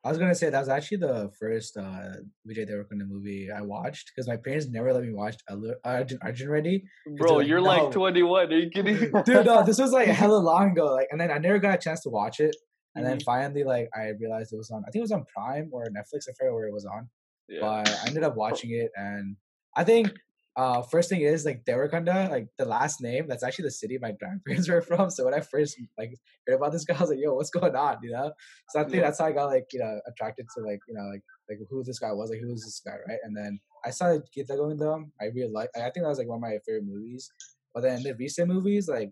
[0.05, 4.13] I was gonna say that was actually the first uh, Vijay Deverakonda movie I watched
[4.15, 5.37] because my parents never let me watch
[5.83, 6.85] Arjun, Arjun Reddy.
[7.17, 7.87] Bro, like, you're no.
[7.87, 8.53] like 21.
[8.53, 8.99] Are you kidding?
[9.25, 10.93] Dude, no, this was like hella long ago.
[10.93, 12.55] Like, and then I never got a chance to watch it.
[12.97, 13.25] And then Mhm.
[13.25, 14.85] finally, like, I realized it was on.
[14.87, 16.29] I think it was on Prime or Netflix.
[16.29, 17.11] I forget where it was on.
[17.49, 17.61] yeah.
[17.61, 19.37] But I ended up watching it, and
[19.77, 20.13] I think
[20.57, 23.27] uh first thing is like Deverakonda, like the last name.
[23.27, 25.11] That's actually the city my grandparents were from.
[25.11, 26.15] So when I first like
[26.47, 28.33] heard about this guy, I was like, "Yo, what's going on?" You know.
[28.71, 29.03] So I think Yeah.
[29.03, 31.83] that's how I got like you know attracted to like you know like like who
[31.85, 33.19] this guy was, like who was this guy, right?
[33.25, 35.11] And then I started Gita Govindam.
[35.21, 35.71] I really like.
[35.77, 37.29] I think that was like one of my favorite movies.
[37.75, 39.11] But then the recent movies, like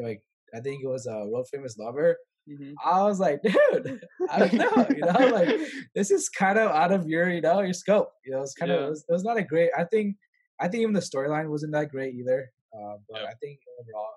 [0.00, 0.22] like
[0.54, 2.16] I think it was a uh, world famous lover.
[2.48, 2.74] Mhm.
[2.84, 5.48] I was like, dude, I don't know, you know, like
[5.94, 8.10] this is kind of out of your, you know, your scope.
[8.24, 9.70] You know, it's kind of it, was, it was not a great.
[9.76, 10.16] I think,
[10.60, 12.50] I think even the storyline wasn't that great either.
[12.74, 13.28] Uh, but Yeah.
[13.28, 14.12] I think overall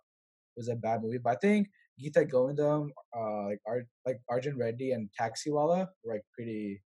[0.56, 1.20] it was a bad movie.
[1.20, 1.70] But I think
[2.02, 6.82] Geeta Govindam, uh, like Ar- like Arjun Reddy and Taxiwala were like pretty,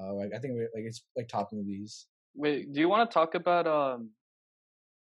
[0.00, 2.06] uh, like I think like it's like top movies.
[2.34, 4.10] Wait, do you want to talk about um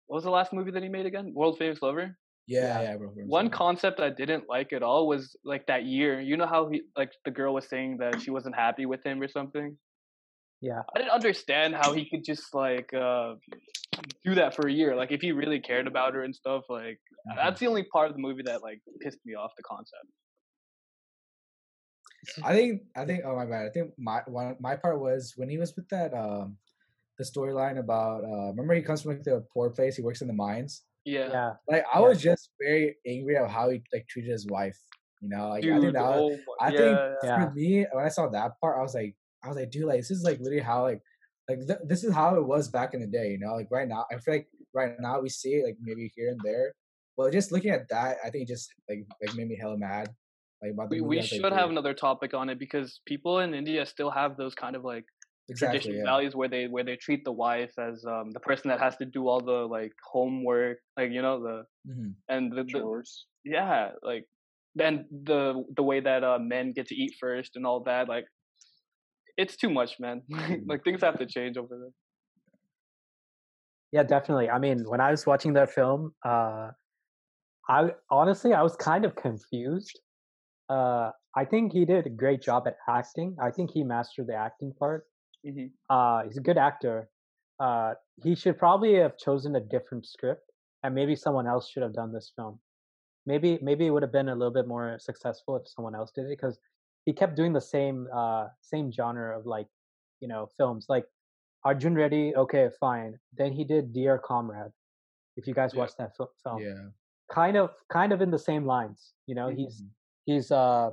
[0.06, 1.32] what was the last movie that he made again?
[1.34, 2.16] World Famous Lover?
[2.46, 2.96] Yeah, Yeah.
[2.96, 3.08] bro.
[3.26, 6.20] One concept I didn't like at all was like that year.
[6.20, 9.20] You know how he like the girl was saying that she wasn't happy with him
[9.20, 9.76] or something?
[10.60, 10.82] Yeah.
[10.94, 13.34] I didn't understand how he could just like uh
[14.24, 14.94] do that for a year.
[14.94, 17.36] Like if he really cared about her and stuff, like Mhm.
[17.36, 20.06] that's the only part of the movie that like pissed me off the concept.
[22.44, 23.66] I think I think oh my bad.
[23.66, 26.58] I think my one my part was when he was with that um
[27.18, 30.28] the storyline about uh remember he comes from like the poor place, he works in
[30.28, 30.84] the mines.
[31.06, 31.30] Yeah.
[31.32, 32.08] Yeah, Like I Yeah.
[32.08, 34.78] was just very angry at how he like treated his wife.
[35.20, 37.48] You know, like I think that was, oh I yeah, think yeah.
[37.48, 39.98] For me when I saw that part, I was like I was like, dude, like
[40.00, 41.00] this is like literally how like
[41.48, 43.30] like th- this is how it was back in the day.
[43.32, 46.10] You know, like right now, I feel like right now we see it like maybe
[46.14, 46.74] here and there.
[47.16, 50.08] Well, just looking at that, I think it just like like made me hella mad.
[50.62, 53.54] Like about the we, we should have dude, another topic on it because people in
[53.54, 55.04] India still have those kind of like
[55.48, 56.10] exactly, traditional yeah.
[56.10, 59.04] values where they where they treat the wife as um the person that has to
[59.04, 62.14] do all the like homework, like you know the Mhm.
[62.28, 63.26] and the, the Chores.
[63.44, 64.24] yeah like
[64.74, 68.26] then the the way that uh men get to eat first and all that like
[69.36, 70.22] it's too much man
[70.66, 71.92] like things have to change over there
[73.92, 74.50] yeah, definitely.
[74.50, 76.70] I mean, when I was watching that film, uh,
[77.68, 80.00] I honestly I was kind of confused.
[80.68, 83.36] Uh, I think he did a great job at acting.
[83.40, 85.06] I think he mastered the acting part.
[85.46, 85.72] Mhm.
[85.88, 87.10] Uh, he's a good actor.
[87.60, 91.94] Uh, he should probably have chosen a different script, and maybe someone else should have
[91.94, 92.60] done this film.
[93.26, 96.26] Maybe maybe it would have been a little bit more successful if someone else did
[96.26, 96.58] it because
[97.06, 99.68] he kept doing the same uh same genre of like
[100.20, 101.06] you know films like
[101.64, 102.36] Arjun Reddy.
[102.36, 103.18] Okay, fine.
[103.32, 104.72] Then he did Dear Comrade.
[105.36, 105.80] If you guys Yeah.
[105.80, 106.90] watched that fil- film, Yeah.
[107.30, 109.14] kind of kind of in the same lines.
[109.26, 109.56] You know, Mhm.
[109.56, 109.84] he's
[110.26, 110.92] he's uh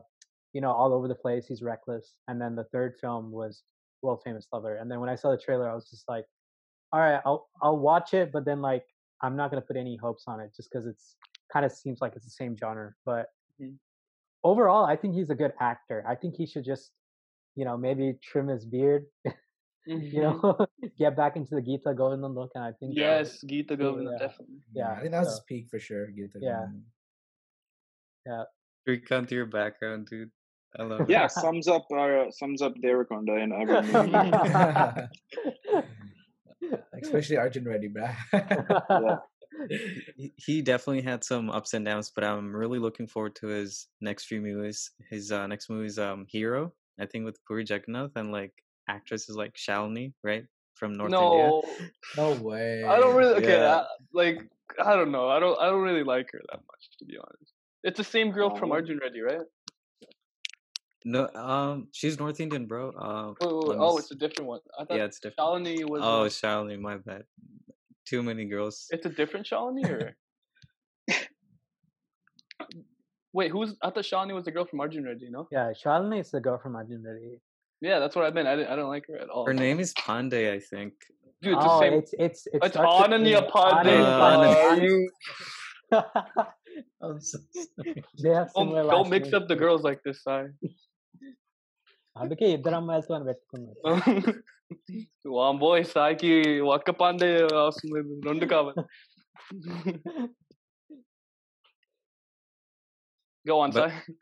[0.53, 1.47] you know all over the place.
[1.47, 2.17] He's reckless.
[2.27, 3.63] And then the third film was
[4.03, 4.75] World Famous Lover.
[4.75, 6.25] And then when I saw the trailer, I was just like,
[6.91, 8.85] all right, I'll I'll watch it, but then like
[9.21, 11.15] I'm not gonna put any hopes on it just because it's
[11.51, 12.93] kind of seems like it's the same genre.
[13.05, 13.27] But
[13.59, 13.77] Mhm.
[14.43, 16.03] overall, I think he's a good actor.
[16.07, 16.91] I think he should just
[17.55, 19.05] you know maybe trim his beard.
[19.85, 20.55] you know,
[20.97, 23.75] get back into the Gita Govindan look, and I think Yes, Geeta Yeah.
[23.77, 24.61] Govinda, definitely.
[24.73, 26.07] Yeah, I think that's so- his peak for sure.
[26.07, 26.67] Gita Yeah.
[28.27, 28.45] Govindan.
[28.85, 30.31] Recount your background, dude.
[30.79, 31.31] I love Yeah, it.
[31.31, 33.81] sums up uh, sums up Deverakonda in every
[35.73, 35.87] movie.
[37.01, 38.15] Especially Arjun Reddy, bruh.
[38.89, 39.17] Yeah.
[40.17, 43.87] He- He definitely had some ups and downs, but I'm really looking forward to his
[44.01, 44.89] next few movies.
[45.11, 48.51] His uh, next movie is um, Hero, I think, with Puri Jagannath and like
[48.89, 51.19] actresses like Shalini, right, from North India.
[51.19, 51.61] No,
[52.17, 52.83] no way.
[52.83, 53.35] I don't really.
[53.35, 53.81] Okay, Yeah.
[53.81, 54.41] I, like
[54.83, 55.29] I don't know.
[55.29, 55.59] I don't.
[55.61, 57.53] I don't really like her that much, to be honest.
[57.83, 58.75] It's the same girl from Oh.
[58.75, 59.45] Arjun Reddy, right?
[61.05, 62.91] No, um, she's North Indian, bro.
[62.91, 63.67] Uh, Wait, wait, wait.
[63.67, 64.59] let Oh, it's a different one.
[64.79, 65.37] I thought yeah, it's different.
[65.65, 66.01] Shalini was.
[66.03, 67.23] Oh, Shalini, my bad.
[68.05, 68.87] Too many girls.
[68.91, 70.15] it's a different Shalini, or
[73.33, 73.75] wait, who's?
[73.81, 75.29] I thought Shalini was the girl from Arjun Reddy.
[75.29, 75.47] No.
[75.51, 77.41] yeah, Shalini is the girl from Arjun Reddy.
[77.81, 78.47] Yeah, that's what I meant.
[78.47, 78.71] I didn't.
[78.71, 79.45] I don't like her at all.
[79.45, 80.93] Her name is Pandey, I think.
[81.41, 81.93] Dude, it's oh, the same.
[81.93, 83.51] it's it's it's It's Ananya A.
[83.51, 83.97] Pandey.
[83.99, 85.07] Ananya
[85.91, 86.47] Uh, Pandey.
[87.01, 87.39] I'm so
[87.77, 88.03] sorry.
[88.21, 90.51] they have Don't, don't mix names up the girls like this, sorry.
[92.16, 93.74] అందుకే ఇద్దరు అమ్మాయిలతో అని పెట్టుకున్నారు
[95.38, 96.32] వాంబోయ్ సాయికి
[96.76, 97.30] ఒక్క పండే
[97.64, 98.84] అవసరం లేదు రెండు కావాలి
[103.46, 104.14] Go on, But- Sai.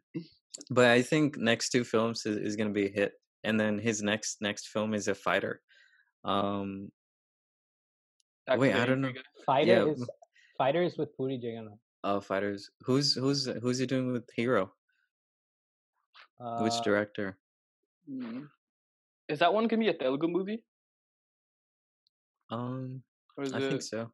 [0.71, 3.13] But I think next two films is, is gonna be a hit,
[3.45, 5.55] and then his next next film is a fighter.
[6.25, 6.69] Um,
[8.63, 9.13] wait, I don't know.
[9.49, 9.91] fighter Yeah.
[9.95, 10.03] is
[10.61, 11.81] fighter is with Puri Jagannath.
[12.05, 12.63] Uh, fighters.
[12.87, 14.63] Who's who's who's he doing with Hero?
[16.65, 17.29] Which Uh, director?
[18.12, 18.42] Hmm.
[19.30, 20.64] Is that one gonna be a Telugu movie?
[22.50, 23.02] Um,
[23.38, 23.70] Or is I it...
[23.70, 24.12] think so.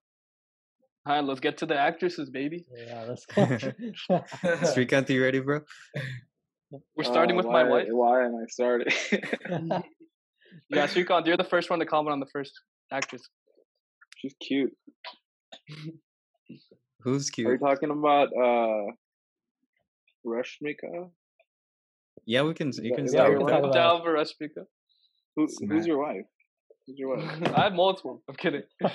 [1.07, 2.65] Alright, let's get to the actresses, baby.
[2.75, 3.41] yeah, let's go.
[4.71, 5.61] Srikanth, you ready, bro?
[6.95, 7.87] We're starting Uh, with why, my wife.
[7.89, 8.93] Why am I starting?
[10.69, 12.51] Yeah, Srikant, you're the first one to comment on the first
[12.91, 13.21] actress.
[14.17, 14.73] She's cute.
[17.01, 17.59] Who's Are you cute?
[17.59, 18.85] talking about uh
[20.25, 21.09] Rashmika?
[22.25, 22.71] Yeah, we can.
[22.73, 23.63] You Yeah, can is start that with your that.
[23.63, 23.73] wife?
[23.73, 24.65] Down for Rashmika.
[25.35, 26.25] Who, who's your wife?
[26.85, 27.53] Who's your wife?
[27.55, 28.23] I have multiple.
[28.29, 28.63] I'm kidding.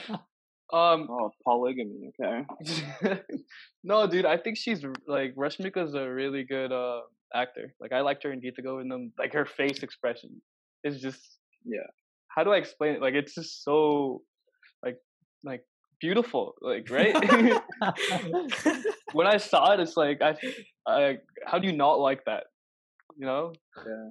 [0.72, 2.10] Um, Oh, polygamy.
[2.18, 3.20] Okay.
[3.84, 7.00] no, dude, I think she's r- like Rashmika's a really good uh
[7.34, 7.74] actor.
[7.78, 9.10] Like I liked her in Geeta Govindam.
[9.18, 10.40] Like her face expression
[10.82, 11.20] is just
[11.66, 11.86] Yeah.
[12.28, 13.02] How do I explain it?
[13.02, 14.22] Like it's just so
[14.82, 14.96] like
[15.44, 15.62] like
[16.00, 16.54] beautiful.
[16.62, 17.14] Like right.
[19.12, 20.36] when I saw it, it's like I,
[20.86, 22.44] I how do you not like that?
[23.16, 23.52] You know.
[23.86, 24.10] Yeah.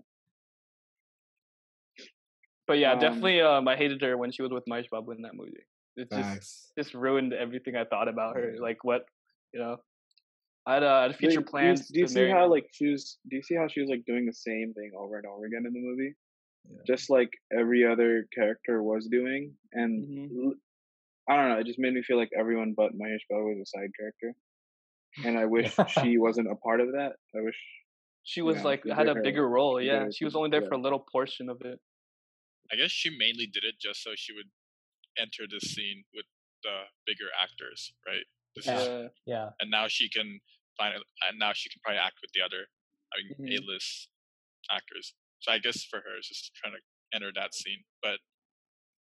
[2.68, 3.42] But yeah, Um, definitely.
[3.42, 5.66] Um, I hated her when she was with Mahesh Babu in that movie.
[5.98, 6.72] It just Facts.
[6.78, 8.56] just ruined everything I thought about her.
[8.60, 9.06] Like what,
[9.54, 9.78] you know.
[10.66, 11.88] I had, uh, I had Wait, future do you- plans.
[11.88, 12.48] Do you, to see how her.
[12.48, 13.18] like she was?
[13.30, 15.66] Do you see how she was like doing the same thing over and over again
[15.66, 16.14] in the movie?
[16.70, 16.78] Yeah.
[16.86, 20.46] Just like every other character was doing, and Mhm.
[20.46, 20.54] l-
[21.28, 21.60] I don't know.
[21.60, 24.34] It just made me feel like everyone but Mahesh Babu was a side character,
[25.26, 27.14] and I wish she wasn't a part of that.
[27.36, 27.60] I wish.
[28.24, 29.80] She was yeah, like had did a her- bigger role.
[29.80, 30.68] she Yeah, she was only there yeah.
[30.70, 31.80] for a little portion of it.
[32.72, 34.50] I guess she mainly did it just so she would
[35.18, 36.26] enter the scene with
[36.64, 38.24] the bigger actors, right?
[38.56, 39.08] This is, Yeah.
[39.26, 39.50] yeah.
[39.60, 40.40] and now she can
[40.78, 40.96] find,
[41.28, 42.68] and now she can probably act with the other,
[43.14, 43.64] I mean, Mhm.
[43.64, 44.10] A-list
[44.70, 45.14] actors.
[45.40, 46.82] So I guess for her, it's just trying to
[47.14, 47.84] enter that scene.
[48.02, 48.20] But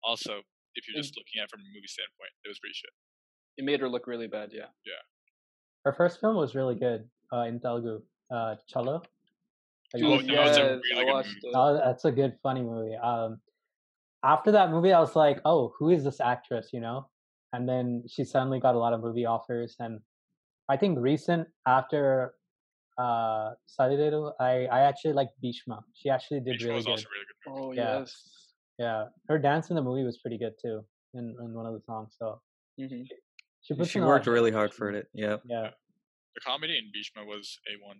[0.04, 0.42] also,
[0.76, 2.90] if you're just looking at it from a movie standpoint, it was pretty shit.
[3.58, 4.52] It made her look really bad.
[4.52, 4.72] Yeah.
[4.86, 5.04] Yeah.
[5.86, 8.02] Her first film was really good uh, in Telugu.
[8.32, 9.04] Uh, Chalo.
[9.94, 11.56] Have you Oh, Dude, that a yes, really I watched movie.
[11.56, 12.96] Oh, that's a good funny movie.
[12.96, 13.42] Um,
[14.24, 16.70] after that movie, I was like, oh, who is this actress?
[16.72, 17.10] You know,
[17.52, 20.00] and then she suddenly got a lot of movie offers, and
[20.70, 22.36] I think recent after
[22.98, 25.84] uh Sadideru, I I actually liked Bhishma.
[25.94, 27.06] She actually did Beach really was good.
[27.12, 27.52] really good.
[27.52, 27.68] movie.
[27.68, 28.00] Oh Yeah.
[28.00, 28.28] yes.
[28.80, 31.82] Yeah, her dance in the movie was pretty good too in in one of the
[31.82, 32.16] songs.
[32.18, 32.42] So
[32.80, 33.04] hmm
[33.62, 35.08] she She in a lot worked really hard for it.
[35.14, 35.38] Yeah.
[35.46, 35.72] Yeah.
[36.36, 38.00] The comedy in Bhishma was A1.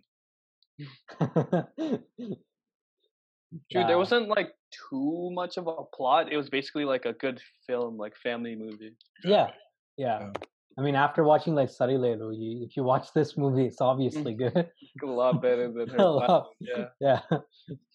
[3.70, 4.50] Dude, there wasn't like
[4.90, 6.32] too much of a plot.
[6.32, 8.96] It was basically like a good film, like family movie.
[9.24, 9.50] yeah,
[9.98, 10.20] yeah.
[10.20, 10.30] Yeah.
[10.78, 14.32] I mean, after watching like Sari Lelu, you, if you watch this movie, it's obviously
[14.32, 14.56] good.
[15.02, 15.98] A lot better than her.
[15.98, 16.48] Lot.
[16.60, 16.84] Yeah.
[17.00, 17.20] yeah.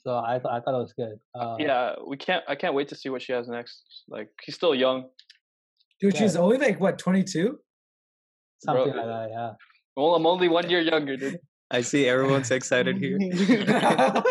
[0.04, 1.18] So I th- I thought it was good.
[1.34, 2.44] Uh, Yeah, we can't.
[2.48, 3.82] I can't wait to see what she has next.
[4.08, 5.06] Like, she's still young.
[6.00, 6.20] Dude, Yeah.
[6.20, 7.58] she's only like what, 22?
[8.60, 9.30] something Bro, like that.
[9.32, 9.52] Yeah.
[9.96, 11.40] Well, I'm only one year younger, dude.
[11.70, 13.18] I see everyone's excited here.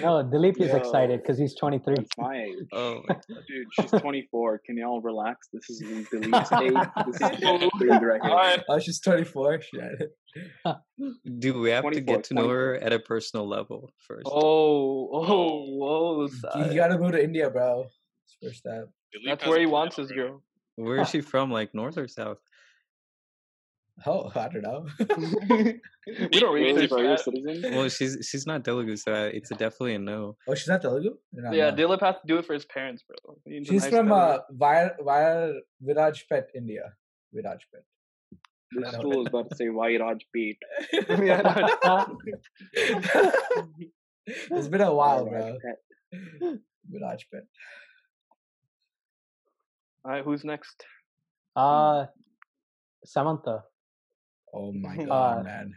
[0.00, 0.76] No, Dilip is Yo.
[0.76, 1.94] excited because he's 23.
[1.96, 2.68] That's oh my age.
[2.72, 3.02] Oh,
[3.48, 4.60] Dude, she's 24.
[4.64, 5.48] Can y'all relax?
[5.52, 6.74] This is the least age.
[7.06, 8.20] This is for the record.
[8.22, 8.62] All right.
[8.68, 9.62] oh, she's 24.
[9.62, 10.12] Shit.
[11.38, 14.26] dude, we have to get to know her at a personal level first.
[14.26, 16.28] Oh, oh, whoa!
[16.56, 17.86] You, you gotta move to India, bro.
[18.42, 18.88] First step.
[19.14, 20.42] Dilip That's where he wants his girl.
[20.76, 21.50] Where is she from?
[21.50, 22.38] Like north or south?
[24.06, 24.86] Oh, I don't know.
[24.98, 27.62] we don't Really, research bro, you're a citizen?
[27.74, 30.36] Well, she's she's not Telugu, so uh, it's a definitely a no.
[30.48, 31.10] oh, she's not Telugu?
[31.32, 31.76] You're not Yeah, know.
[31.76, 33.36] Dilip has to do it for his parents, bro.
[33.44, 34.20] He needs a She's nice from family.
[34.20, 35.52] uh, via via
[35.86, 36.92] Virajpet, India.
[37.34, 37.84] Virajpet.
[38.74, 40.58] This I know fool is about to say Vairaj beat.
[41.08, 41.42] Yeah,
[41.84, 42.16] no,
[44.56, 45.58] it's been a while, bro.
[46.90, 47.44] Virajpet.
[50.04, 50.84] All right, who's next?
[51.54, 52.06] Uh,
[53.04, 53.64] Samantha.
[54.54, 55.74] Oh my Uh, god, man.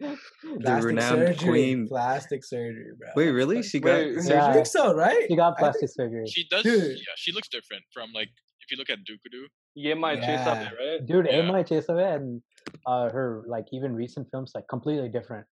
[0.00, 1.48] The Plastic renowned surgery.
[1.48, 1.88] queen.
[1.88, 3.08] Plastic surgery, bro.
[3.14, 3.62] Wait, really?
[3.62, 4.52] She got Wait, I Yeah.
[4.52, 5.26] think so, right?
[5.28, 6.26] She got I plastic surgery.
[6.26, 6.62] She does.
[6.64, 6.96] Dude.
[6.98, 8.28] Yeah, she looks different from like
[8.60, 9.46] if you look at Dookudu.
[9.78, 10.26] Yemai Yeah.
[10.26, 11.06] Chesave, right?
[11.06, 11.32] Dude, Yeah.
[11.38, 12.42] Emma Chesave and
[12.86, 15.46] uh, her like even recent films like completely different.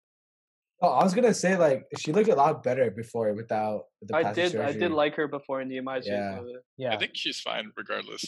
[0.81, 4.21] Oh, I was gonna say like she looked a lot better before without the I
[4.21, 4.51] plastic did.
[4.53, 4.75] surgery.
[4.75, 6.13] I did like her before in Yemai Yeah.
[6.39, 6.55] Chesave.
[6.77, 8.23] Yeah, I think she's fine regardless.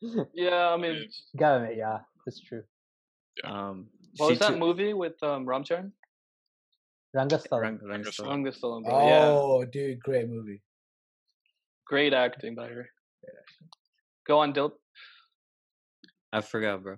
[0.34, 2.62] Yeah, I mean, gotta admit, yeah, it's true.
[3.42, 3.88] Um.
[4.16, 5.90] what was that took- movie with um, Ramcharan?
[7.16, 7.60] Rangasthalam.
[7.60, 8.26] Rang- Rangsthalam.
[8.44, 9.06] Rangasthalam, bro.
[9.08, 10.60] Yeah, Oh, dude, great movie.
[11.86, 12.88] great acting by her.
[14.26, 14.72] Go on, Dilip.
[16.32, 16.96] I forgot, bro.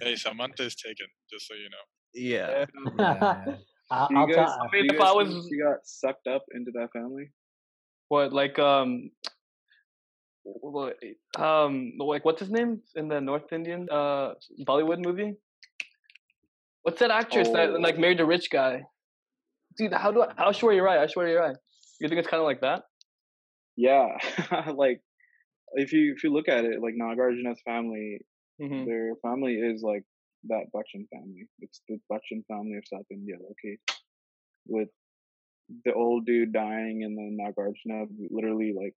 [0.00, 1.84] Hey, Samantha is taken, just so you know.
[2.14, 2.64] Yeah.
[2.98, 3.44] Yeah.
[3.90, 4.48] I- Do you I'll guys.
[4.60, 7.30] I mean, you if I was- she got sucked up into that family?
[8.08, 9.35] What like um what,
[11.38, 14.34] um like what's his name in the North Indian uh
[14.66, 15.34] Bollywood movie?
[16.82, 17.78] What's that actress that Oh.
[17.80, 18.82] like married a rich guy?
[19.76, 21.00] Dude, how do I how sure you're right?
[21.00, 21.56] I swear you're right.
[22.00, 22.82] You think it's kind of like that?
[23.76, 24.08] Yeah,
[24.74, 25.02] like
[25.74, 28.20] if you if you look at it, like Nagarjuna's family,
[28.60, 30.04] hmm their family is like
[30.48, 31.46] that Bachchan family.
[31.60, 33.78] It's the Bachchan family of South India, okay?
[34.66, 34.88] With
[35.84, 38.94] the old dude dying and then Nagarjuna literally like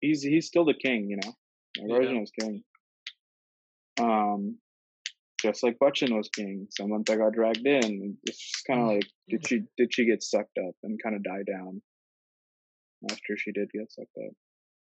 [0.00, 1.32] he's he's still the king, you know.
[1.78, 2.62] Nagarjuna's king.
[4.00, 4.58] Um
[5.40, 6.66] just like Bachchan was king.
[6.70, 8.16] Samantha got dragged in.
[8.24, 11.80] It's just kinda like did she did she get sucked up and kinda die down
[13.10, 14.32] after she did get sucked up?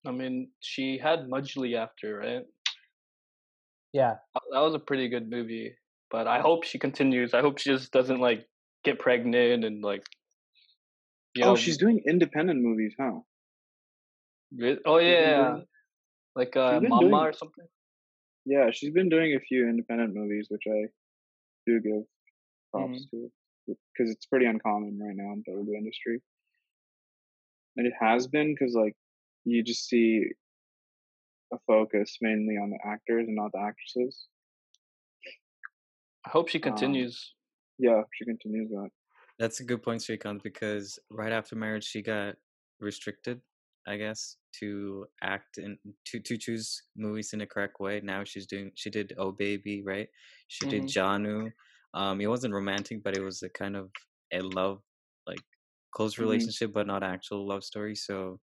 [0.06, 2.44] I mean, she had Majili after, right?
[3.92, 5.74] Yeah, That- That was a pretty good movie,
[6.10, 7.34] but I hope she continues.
[7.34, 8.46] I hope she just doesn't like
[8.84, 10.04] get pregnant and like.
[11.34, 13.20] You oh, know, she's doing independent movies, huh?
[14.54, 15.66] Re- Oh yeah, doing-
[16.34, 17.66] like uh, Mama doing- or something.
[18.44, 20.86] Yeah, she's been doing a few independent movies, which I
[21.66, 22.04] do give
[22.72, 23.30] props to
[23.66, 26.20] because it's pretty uncommon right now in the Telugu industry.
[27.76, 28.94] And it has been because like
[29.44, 30.26] you just see
[31.52, 34.28] a focus mainly on the actors and not the actresses.
[36.26, 37.34] I hope she Um, continues.
[37.78, 38.90] Yeah, she continues that.
[39.38, 42.36] That's a good point, Srikant, because right after marriage she got
[42.80, 43.40] restricted,
[43.86, 48.00] I guess, to act and to to choose movies in the correct way.
[48.02, 50.08] Now she's doing she did Oh Baby, right?
[50.48, 50.92] She did Mhm.
[50.94, 51.52] Janu.
[51.94, 53.90] Um it wasn't romantic, but it was a kind of
[54.32, 54.82] a love
[55.26, 55.42] like
[55.92, 56.20] close Mhm.
[56.26, 57.94] relationship but not actual love story.
[57.94, 58.40] So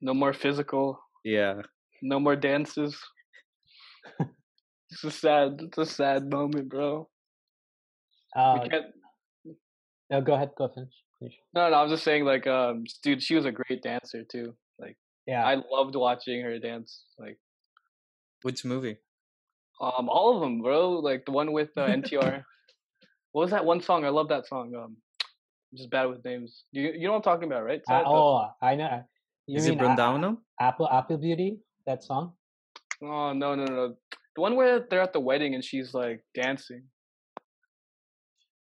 [0.00, 0.98] No more physical.
[1.24, 1.62] yeah.
[2.02, 2.98] No more dances.
[4.90, 5.60] it's a sad.
[5.60, 7.08] It's a sad moment, bro.
[8.36, 8.86] uh, we can't.
[10.10, 10.92] no, go ahead, go finish.
[11.54, 11.76] No, no.
[11.76, 14.56] I'm just saying, like, um, dude, she was a great dancer too.
[15.26, 17.04] Yeah, I loved watching her dance.
[17.18, 17.38] Like,
[18.42, 18.96] Which movie?
[19.80, 20.90] um, all of them, bro.
[20.98, 22.42] Like the one with uh, NTR.
[23.32, 24.04] what was that one song?
[24.04, 24.74] I love that song.
[24.74, 24.96] Um,
[25.72, 26.64] I'm just bad with names.
[26.72, 27.80] You you know what I'm talking about, right?
[27.86, 29.02] The- oh, I know.
[29.46, 31.58] You Is mean it A- Apple Apple Beauty?
[31.86, 32.34] That song?
[33.02, 33.96] Oh no no no!
[34.36, 36.84] The one where they're at the wedding and she's like dancing.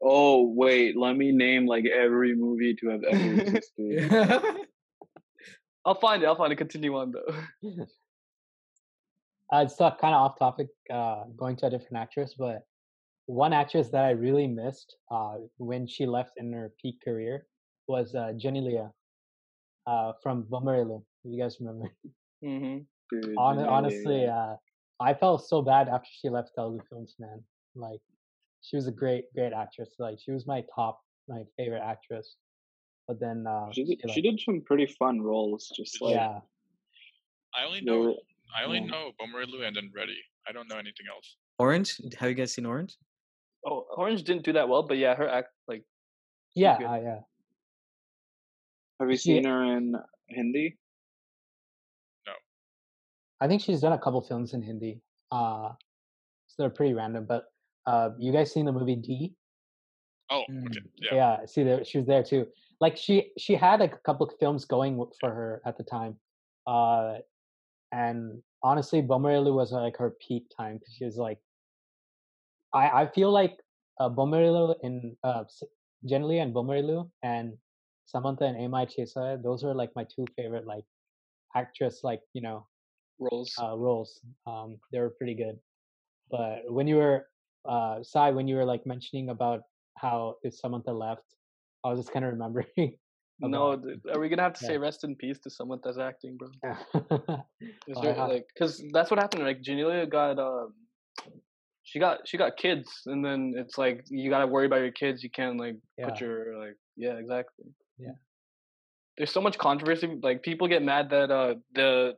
[0.06, 4.12] Oh wait, let me name like every movie to have ever existed.
[5.84, 6.26] I'll find it.
[6.26, 6.56] I'll find it.
[6.56, 7.26] Continue on though.
[9.52, 12.66] uh, it's kind of off topic, uh, going to a different actress, but
[13.26, 17.46] one actress that I really missed uh, when she left in her peak career
[17.86, 18.92] was uh, Genelia
[19.86, 21.02] uh, from Bommarillu.
[21.24, 21.90] You guys remember?
[22.42, 22.78] hmm
[23.10, 24.56] Dude, Hon- honestly, uh,
[25.00, 27.42] I felt so bad after she left Telugu films, man.
[27.74, 28.00] Like,
[28.62, 29.90] she was a great, great actress.
[29.98, 32.36] Like, she was my top, my favorite actress.
[33.06, 35.70] But then, uh, she did, she she did some pretty fun roles.
[35.76, 36.40] Just like yeah,
[37.54, 38.14] I only know were,
[38.56, 38.86] I only yeah.
[38.86, 40.16] know Bommarillu and then Ready.
[40.48, 41.36] I don't know anything else.
[41.58, 42.00] Orange.
[42.18, 42.96] Have you guys seen Orange?
[43.66, 45.84] Oh, Orange didn't do that well, but yeah, her act like
[46.54, 47.18] yeah, uh, yeah.
[49.00, 49.96] Have you She, seen her in
[50.28, 50.76] Hindi?
[52.26, 52.32] No.
[53.40, 55.00] I think she's done a couple films in Hindi.
[55.32, 55.70] Uh,
[56.46, 57.26] so they're pretty random.
[57.28, 57.44] But
[57.86, 59.34] uh, you guys seen the movie Dhee?
[60.30, 60.66] Oh, Mm.
[60.66, 60.80] okay.
[61.02, 61.14] Yeah.
[61.14, 62.46] Yeah, see, there she was there too.
[62.84, 66.20] Like she she had like a couple of films going for her at the time,
[66.66, 67.14] uh,
[67.92, 71.40] and honestly, Bommarillu was like her peak time because she was like,
[72.74, 73.56] I I feel like
[74.00, 75.44] uh, Bommarillu in uh,
[76.04, 77.56] Jenly and Bommarillu and
[78.04, 80.84] Samantha and Amai Chesa, those are like my two favorite like
[81.56, 82.66] actress like you know
[83.18, 83.54] roles.
[83.62, 84.20] uh, roles.
[84.46, 85.58] Um, they were pretty good.
[86.30, 87.28] But when you were
[87.64, 89.62] uh, Sai, when you were like mentioning about
[89.96, 91.24] how if Samantha left,
[91.84, 92.66] I was just kind of remembering
[93.40, 94.68] no, th- are we gonna have to yeah.
[94.68, 96.48] say rest in peace to someone that's acting, bro?
[97.96, 99.44] Oh, there, like, cause that's what happened.
[99.44, 100.72] Like, Genelia got um,
[101.82, 105.22] she got she got kids, and then it's like you gotta worry about your kids.
[105.22, 107.66] You can't like put your like yeah exactly.
[107.98, 108.12] Yeah.
[109.16, 110.18] There's so much controversy.
[110.22, 112.14] Like people get mad that uh the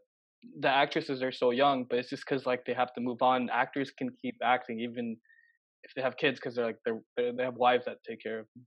[0.60, 3.50] the actresses are so young, but it's just because like they have to move on.
[3.50, 5.16] Actors can keep acting even
[5.82, 8.40] if they have kids because they're like they're, they're they have wives that take care
[8.40, 8.66] of them.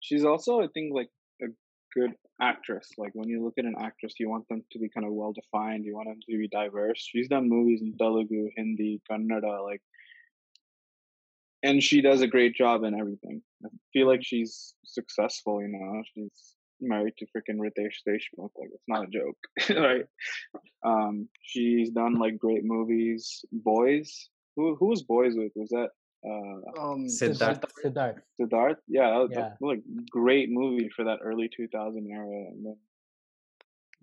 [0.00, 1.08] She's also, I think, like
[1.42, 1.46] a
[1.94, 2.88] good actress.
[2.98, 5.32] Like when you look at an actress, you want them to be kind of well
[5.32, 5.84] defined.
[5.84, 6.98] You want them to be diverse.
[6.98, 9.82] She's done movies in Telugu, Hindi, Kannada, like,
[11.62, 13.42] and she does a great job in everything.
[13.64, 15.60] I feel like she's successful.
[15.60, 18.50] You know, she's married to freaking Riteish Deshmukh.
[18.56, 19.36] Like it's not a joke,
[19.78, 20.04] right?
[20.84, 23.44] Um, she's done like great movies.
[23.52, 24.28] Boys.
[24.56, 25.52] Who who was Boys with?
[25.54, 25.90] Was that
[26.24, 27.62] uh Um, Siddharth.
[27.84, 28.20] Siddharth.
[28.40, 28.76] Siddharth?
[28.88, 29.40] Yeah, that, Yeah.
[29.40, 32.26] that like great movie for that early 2000 era.
[32.50, 32.76] And then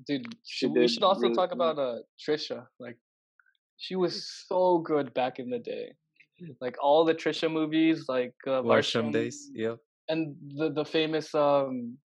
[0.08, 1.56] dude She we should also really talk good.
[1.62, 2.98] about uh trisha like
[3.78, 4.14] she was
[4.48, 5.86] so good back in the day
[6.62, 9.38] like all the trisha movies like uh, Varsham Varsham, Days.
[9.56, 9.78] Yep.
[10.10, 11.98] and the the famous um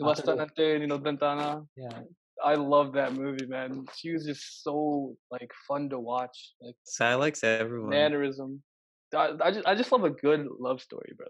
[0.00, 0.36] Athadu.
[0.36, 1.66] Bastante Ninodantana.
[1.76, 2.00] Yeah.
[2.44, 3.86] I love that movie, man.
[3.96, 6.52] She was just so like fun to watch.
[6.60, 7.88] Like Sai likes everyone.
[7.88, 8.62] mannerism.
[9.14, 11.26] I, I just I just love a good love story, bro.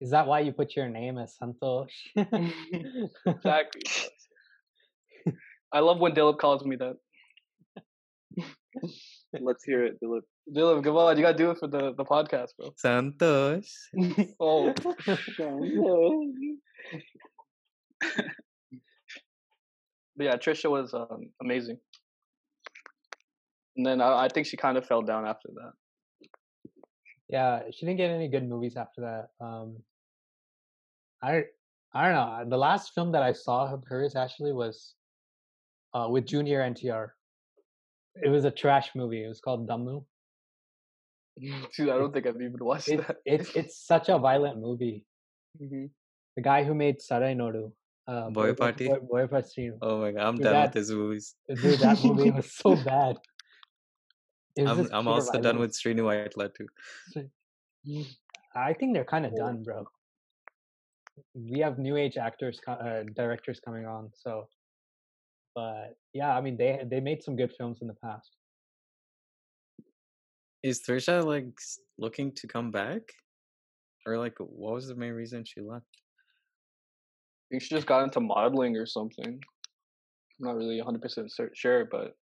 [0.00, 1.90] Is that why you put your name as Santosh?
[3.26, 3.82] Exactly.
[5.24, 5.32] bro.
[5.72, 6.96] I love when Dilip calls me that.
[9.40, 10.22] let's hear it, Dilip.
[10.54, 12.72] Dilip, come on, you gotta do it for the, the podcast, bro.
[12.82, 13.70] Santosh.
[14.40, 14.72] oh,
[20.16, 21.78] but yeah, Trisha was um, amazing.
[23.76, 25.72] And then I, I think she kind of fell down after that.
[27.28, 29.44] Yeah, she didn't get any good movies after that.
[29.44, 29.76] Um,
[31.22, 31.44] I
[31.94, 32.44] I don't know.
[32.50, 34.94] The last film that I saw of hers actually was
[35.94, 37.08] uh, with Junior NTR.
[38.22, 39.24] It was a trash movie.
[39.24, 40.04] It was called Dammu.
[41.40, 43.16] Dude, I don't think I've even watched It, that.
[43.24, 45.04] it's it's such a violent movie.
[45.60, 45.90] Mhm.
[46.36, 47.72] The guy who made Sarrainodu,
[48.06, 48.88] uh, Boyapati?
[48.88, 49.70] Boy, Boyapati.
[49.82, 51.34] Oh my god, I'm Dude, done that- with his movies.
[51.48, 53.16] Dude, that movie was so bad.
[54.56, 55.84] It I'm I'm pure also done violence.
[55.84, 56.68] with Srinu Vaitla too.
[58.54, 59.86] I think they're kind of done, bro.
[61.34, 64.48] We have new age actors, co- uh, directors coming on, so.
[65.54, 68.30] But yeah, I mean, they they made some good films in the past.
[70.62, 71.48] Is Trisha like
[71.98, 73.02] looking to come back?
[74.06, 75.84] Or like what was the main reason she left?
[77.46, 79.38] I think she just got into modeling or something.
[80.40, 82.16] I'm not really 100% sure, but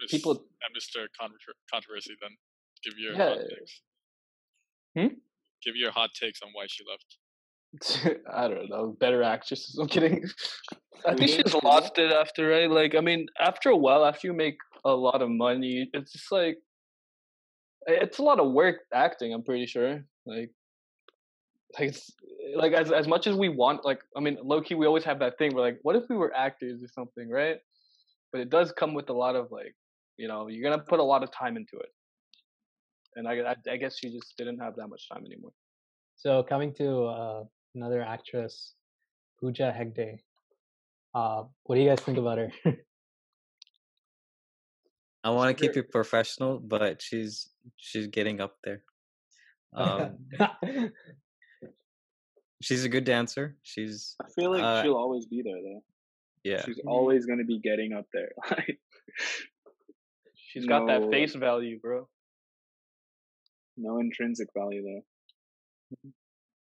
[0.00, 0.32] Miss- people.
[0.32, 1.06] uh, Mr.
[1.18, 2.30] Contro- Controversy, then
[2.84, 3.28] give your Yeah.
[3.34, 3.82] hot takes.
[4.96, 5.14] Hmm?
[5.62, 7.18] Give your hot takes on why she left.
[8.32, 9.76] I don't know, better actresses.
[9.78, 10.24] I'm kidding.
[11.06, 12.70] I think she's lost it after, right?
[12.70, 16.30] Like, I mean, after a while, after you make a lot of money, it's just
[16.32, 16.58] like
[17.86, 19.32] it's a lot of work acting.
[19.32, 20.04] I'm pretty sure.
[20.24, 20.50] Like,
[21.78, 22.10] like it's
[22.56, 23.84] like as as much as we want.
[23.84, 25.54] Like, I mean, low key, we always have that thing.
[25.54, 27.58] We're like, what if we were actors or something, right?
[28.32, 29.74] But it does come with a lot of like,
[30.16, 31.90] you know, you're gonna put a lot of time into it.
[33.16, 35.52] And I, I, I guess she just didn't have that much time anymore.
[36.16, 37.44] So coming to uh,
[37.74, 38.74] another actress,
[39.40, 40.18] Pooja Hegde.
[41.14, 42.52] Uh, what do you guys think about her?
[45.24, 45.82] I want to keep Sure.
[45.82, 48.82] it professional, but she's she's getting up there.
[49.74, 50.18] Um,
[52.62, 53.56] she's a good dancer.
[53.62, 55.82] She's I feel like uh, she'll always be there though.
[56.44, 56.64] yeah.
[56.64, 56.86] She's Mhm.
[56.90, 58.30] always gonna be getting up there.
[60.56, 62.08] Like She's got that face value, bro.
[63.76, 66.10] no intrinsic value though.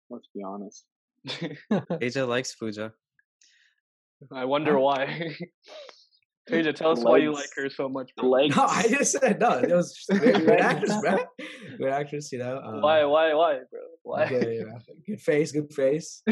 [0.09, 0.85] Let's be honest.
[2.03, 2.93] Aja likes Fuja.
[4.31, 5.37] I wonder why.
[6.49, 8.11] Teja, tell us why you like her so much.
[8.17, 8.31] Bro.
[8.31, 8.57] legs.
[8.57, 9.59] No, I just said no.
[9.59, 11.19] It was just great, great actress, bro.
[11.77, 12.59] Great actress, you know.
[12.59, 13.81] Uh, Why, why, why, bro?
[14.03, 14.25] Why?
[14.25, 14.79] Okay, yeah.
[15.07, 16.23] Good face, good face.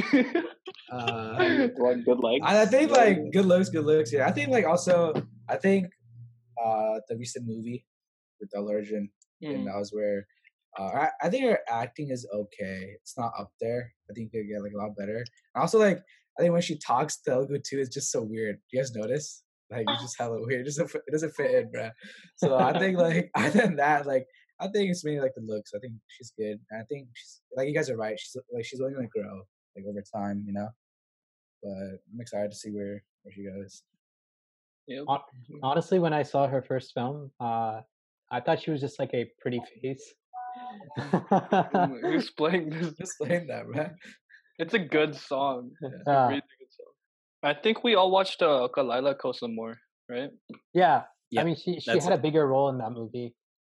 [0.91, 2.45] Uh, good legs.
[2.45, 4.13] I think like good looks, good looks.
[4.13, 5.13] Yeah, I think like also,
[5.49, 5.87] I think
[6.63, 7.85] uh the recent movie
[8.41, 9.11] with Allu Arjun,
[9.43, 9.65] and Mm.
[9.67, 10.27] that was where
[10.79, 12.93] uh, I, I think her acting is okay.
[13.03, 13.93] It's not up there.
[14.09, 15.19] I think it could get like a lot better.
[15.19, 15.99] And also like
[16.39, 18.59] I think when she talks Telugu too, it's just so weird.
[18.71, 19.43] You guys notice?
[19.71, 20.61] Like it's just hella weird.
[20.63, 21.93] It doesn't fit- it doesn't fit in, bruh.
[22.37, 24.27] So I think like other than that, like
[24.61, 25.73] I think it's mainly like the looks.
[25.75, 26.59] I think she's good.
[26.71, 28.19] And I think she's like you guys are right.
[28.19, 29.43] She's like she's only gonna grow
[29.77, 30.69] like over time, you know.
[31.63, 33.83] But I'm excited to see where where she goes.
[34.87, 35.05] Yep.
[35.63, 37.81] Honestly, when I saw her first film, uh,
[38.31, 40.15] I thought she was just like a pretty face.
[42.03, 42.93] Who's playing this?
[42.99, 43.93] Just saying that, bruh.
[44.59, 45.71] It's a good song.
[45.81, 46.93] It's a Uh, really good song.
[47.43, 49.77] I think we all watched uh, Kalila Kosamore,
[50.09, 50.31] right?
[50.75, 53.35] yeah, Yeah, I mean, she she that's had a bigger role in that movie.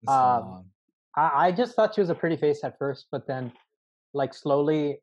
[0.09, 0.65] Um.
[1.17, 3.53] I, I just thought she was a pretty face at first, but then,
[4.15, 5.03] like slowly,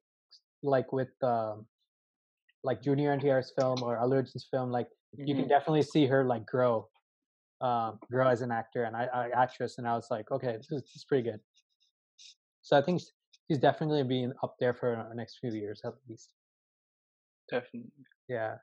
[0.64, 1.66] like with um,
[2.64, 5.50] like Junior NTR's film or Allu film, like you can Mhm.
[5.50, 6.90] definitely see her like grow,
[7.62, 9.78] um, grow as an actor and I, I actress.
[9.78, 11.40] And I was like, okay, this is, this is pretty good.
[12.62, 13.02] So I think
[13.48, 16.30] she's definitely being up there for the next few years at least.
[17.50, 17.92] Definitely.
[18.28, 18.58] Yeah.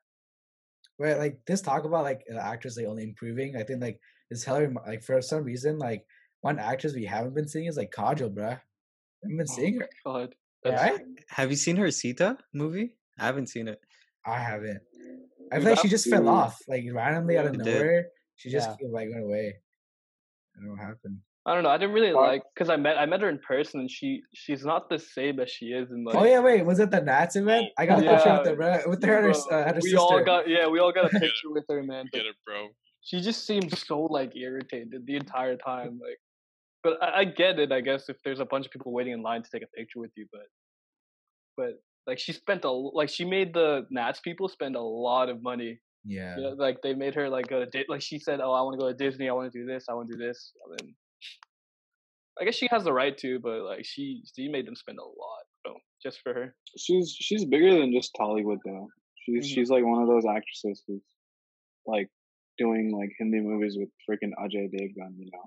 [0.99, 3.57] Wait, like this talk about like actors like only improving.
[3.57, 6.07] I think like it's hella rem- like for some reason like
[6.43, 8.61] one actress we haven't been seeing is like Kajal, bruh.
[8.61, 8.61] I
[9.23, 9.89] haven't been Oh seeing her.
[10.05, 10.35] God.
[10.65, 10.91] Yeah.
[10.91, 11.01] Right?
[11.31, 12.95] Have you seen her Sita movie?
[13.19, 13.81] I haven't seen it.
[14.27, 14.83] I haven't.
[15.55, 17.75] I Dude, feel like she that just fell off like randomly out of It did.
[17.75, 18.07] nowhere.
[18.37, 18.89] She just Yeah.
[18.91, 19.55] like went away.
[20.57, 21.19] I don't know what happened.
[21.47, 21.69] I don't know.
[21.71, 24.65] I didn't really like because I met I met her in person and she she's
[24.65, 26.17] not the same as she is in like.
[26.17, 27.67] oh yeah, wait, was it the Nats event?
[27.79, 29.91] I got a picture with her, bruh, with her and her, s- uh, her we
[29.91, 29.99] sister.
[29.99, 32.07] all got yeah, we all got a picture with her, man.
[32.13, 32.69] Get it, bro.
[33.03, 36.01] she just seemed so like irritated the entire time.
[36.03, 36.19] Like,
[36.83, 37.71] but I, I get it.
[37.73, 40.01] I guess if there's a bunch of people waiting in line to take a picture
[40.01, 40.47] with you, but
[41.59, 41.73] but
[42.07, 45.81] like she spent a like she made the Nats people spend a lot of money.
[46.05, 46.37] yeah.
[46.37, 48.61] You know, like they made her like go to Di- like she said, oh, I
[48.63, 49.29] want to go to Disney.
[49.29, 49.87] I want to do this.
[49.89, 50.53] I want to do this.
[50.67, 50.95] And then
[52.41, 55.03] I guess she has the right to, but like she she made them spend a
[55.05, 56.55] lot, bro, just for her.
[56.77, 58.89] She's she's bigger than just Tollywood though.
[59.25, 59.55] She's Mhm.
[59.55, 61.03] she's like one of those actresses who's
[61.87, 62.09] like
[62.59, 65.13] doing like Hindi movies with freaking Ajay Devgan.
[65.17, 65.47] You know,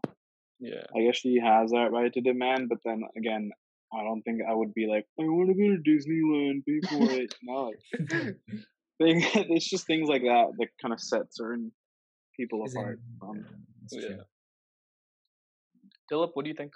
[0.60, 0.84] Yeah.
[0.96, 3.52] I guess she has that right to demand, but then again,
[3.94, 7.10] I don't think I would be like, I want to go to Disneyland, pay for
[7.22, 7.30] it.
[7.44, 7.74] no,
[9.00, 9.22] thing
[9.54, 11.72] it's just things like that that kind of set certain
[12.36, 13.00] people Is in- apart.
[13.22, 13.44] Um, yeah,
[13.82, 14.16] that's Yeah.
[14.16, 14.24] true.
[16.10, 16.74] Philip, what do you think?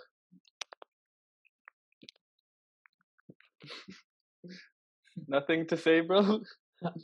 [5.27, 6.41] Nothing to say, bro.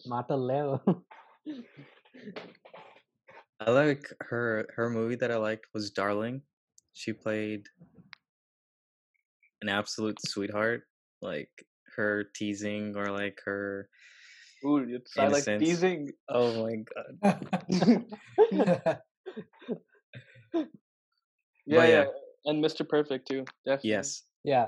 [0.06, 0.82] Mata Leo.
[3.60, 6.42] I like her her movie that I liked was Darling.
[6.94, 7.68] She played
[9.62, 10.84] an absolute sweetheart.
[11.22, 11.50] Like
[11.96, 13.90] her teasing or like her
[14.66, 16.12] Ooh, it's, I like teasing.
[16.30, 16.84] oh my
[17.22, 19.00] god.
[21.68, 22.06] Yeah, yeah, yeah.
[22.46, 22.88] and Mr.
[22.88, 23.44] Perfect too.
[23.66, 23.90] Definitely.
[23.90, 24.24] Yes.
[24.44, 24.68] yeah.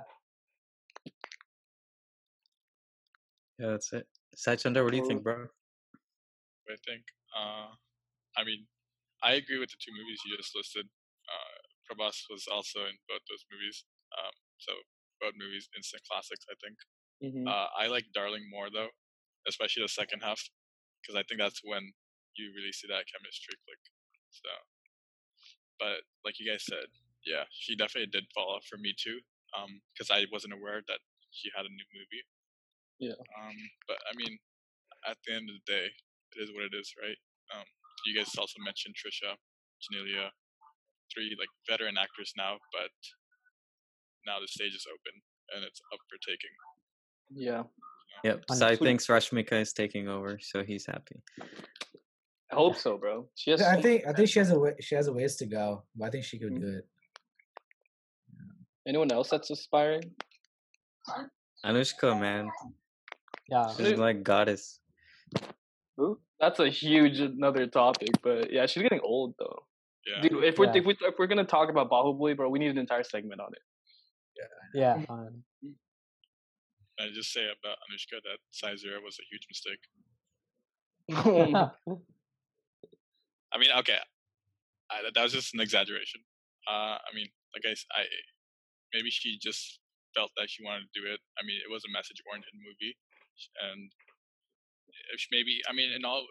[3.58, 4.06] Yeah, that's it.
[4.36, 5.48] Saichander, what do you think, bro?
[6.68, 7.04] I think.
[7.32, 7.72] Uh,
[8.38, 8.68] I mean,
[9.24, 10.88] I agree with the two movies you just listed.
[11.28, 13.86] Uh, Prabhas was also in both those movies.
[14.18, 14.74] Um, so
[15.20, 16.46] both movies, instant classics.
[16.50, 16.78] I think.
[17.20, 17.48] Mhm.
[17.48, 18.92] Uh, I like Darling more though,
[19.48, 20.40] especially the second half,
[21.02, 21.92] because I think that's when
[22.36, 23.82] you really see that chemistry click.
[24.32, 24.50] So,
[25.80, 26.88] but like you guys said,
[27.26, 29.20] yeah, she definitely did fall off for me too,
[29.92, 31.00] because I wasn't aware that
[31.32, 32.24] she had a new movie.
[33.00, 33.20] Yeah.
[33.36, 33.58] Um,
[33.88, 34.40] but I mean,
[35.08, 37.20] at the end of the day, it is what it is, right?
[37.56, 37.68] Um,
[38.06, 39.36] you guys also mentioned Trisha,
[39.84, 40.32] Genelia,
[41.12, 42.92] three like veteran actors now, but
[44.26, 45.14] now the stage is open
[45.56, 46.54] and it's up for taking.
[47.34, 47.64] Yeah.
[48.24, 48.44] Yep.
[48.50, 48.86] On Sai Sweet.
[48.88, 51.22] thinks Rashmika is taking over, so he's happy.
[52.52, 53.28] I hope so, bro.
[53.36, 53.62] She has.
[53.62, 56.06] I think I think she has a wa- she has a ways to go, but
[56.06, 56.62] I think she could Mm.
[56.62, 56.88] do it.
[58.88, 60.02] Anyone else that's aspiring?
[61.66, 62.50] Anushka, man.
[63.50, 63.72] Yeah.
[63.76, 64.80] She's like goddess.
[65.98, 66.20] Who?
[66.40, 69.60] That's a huge another topic, but yeah, she's getting old though.
[70.08, 70.22] Yeah.
[70.22, 70.78] Dude, if we're Yeah.
[70.78, 73.52] if we if we're gonna talk about Bahubali, bro, we need an entire segment on
[73.54, 73.62] it.
[74.74, 75.02] Yeah.
[75.10, 75.44] Um,
[77.00, 79.80] I just say about Anushka that size zero was a huge mistake.
[83.52, 83.98] I mean, okay,
[84.92, 86.22] I, that was just an exaggeration.
[86.68, 88.04] Uh, I mean, like I,
[88.94, 89.80] maybe she just
[90.14, 91.20] felt that she wanted to do it.
[91.38, 92.94] I mean, it was a message-oriented movie,
[93.72, 93.90] and
[95.14, 96.26] if she maybe, I mean, in all,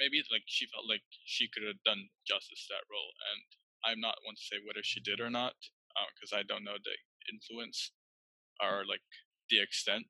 [0.00, 3.40] maybe like she felt like she could have done justice to that role, and
[3.84, 5.56] I'm not one to say whether she did or not,
[6.14, 6.96] because I don't know the
[7.32, 7.92] influence
[8.60, 9.04] or like
[9.48, 10.06] the extent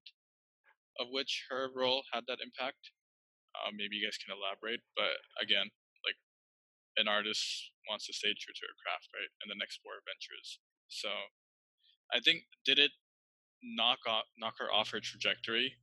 [0.99, 2.91] of which her role had that impact.
[3.55, 5.67] Uh, maybe you guys can elaborate, but again,
[6.07, 6.19] like
[6.99, 7.43] an artist
[7.89, 9.31] wants to stay true to her craft, right?
[9.43, 10.61] And the next four adventures.
[10.87, 11.11] So,
[12.15, 12.95] I think did it
[13.63, 15.75] knock off knock her off her trajectory?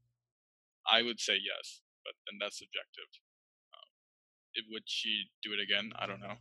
[0.88, 3.12] I would say yes, but then that's subjective.
[3.76, 3.90] Um,
[4.56, 5.92] it, would she do it again?
[6.00, 6.40] I don't know.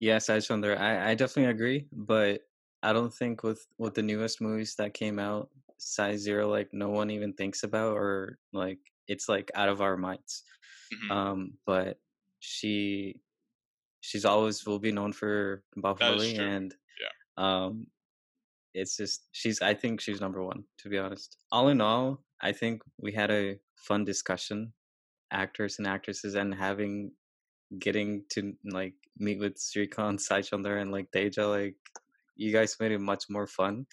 [0.00, 2.42] Yes, I Sundar, I I definitely agree, but
[2.82, 6.88] I don't think with with the newest movies that came out, size zero, like no
[6.90, 8.78] one even thinks about or like
[9.08, 10.44] it's like out of our minds.
[10.90, 12.00] mhm, Um, but
[12.40, 13.22] she
[14.00, 15.64] she's always will be known for
[16.00, 16.50] that is Bahubali, true.
[16.56, 17.08] and Yeah.
[17.36, 17.88] um,
[18.74, 21.38] it's just she's I think she's number one to be honest.
[21.52, 24.72] All in all, I think we had a fun discussion,
[25.32, 27.12] actors and actresses, and having
[27.78, 31.76] getting to like meet with Srikant, Saichander, and like Deja, like
[32.36, 33.86] you guys made it much more fun.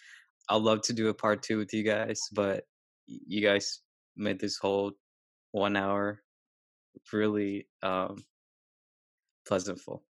[0.49, 2.65] I'd love to do a part two with you guys, but
[3.07, 3.81] you guys
[4.15, 4.93] made this whole
[5.51, 6.21] one hour
[7.11, 8.23] really um
[9.47, 10.03] pleasantful.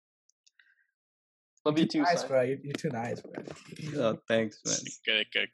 [1.65, 2.43] Love you too, nice, bro.
[2.43, 3.43] You're, you're, too nice, bro.
[3.97, 4.75] oh, thanks, man.
[5.09, 5.49] Okay, okay.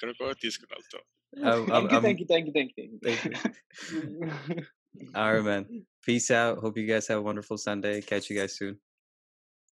[1.73, 3.33] I'm, I'm, thank you, thank you, thank you, thank you.
[3.33, 4.59] Thank
[4.95, 5.07] you.
[5.15, 5.85] All right, man.
[6.05, 6.59] Peace out.
[6.59, 8.01] Hope you guys have a wonderful Sunday.
[8.01, 8.79] Catch you guys soon.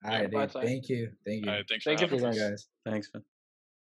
[0.06, 0.52] All right, bye, dude.
[0.52, 0.62] Sai.
[0.62, 1.12] Thank you.
[1.26, 1.52] Thank you.
[1.52, 2.38] Alright, thanks for Thank you having for us.
[2.39, 2.68] guys.
[2.86, 3.24] Thanks, man.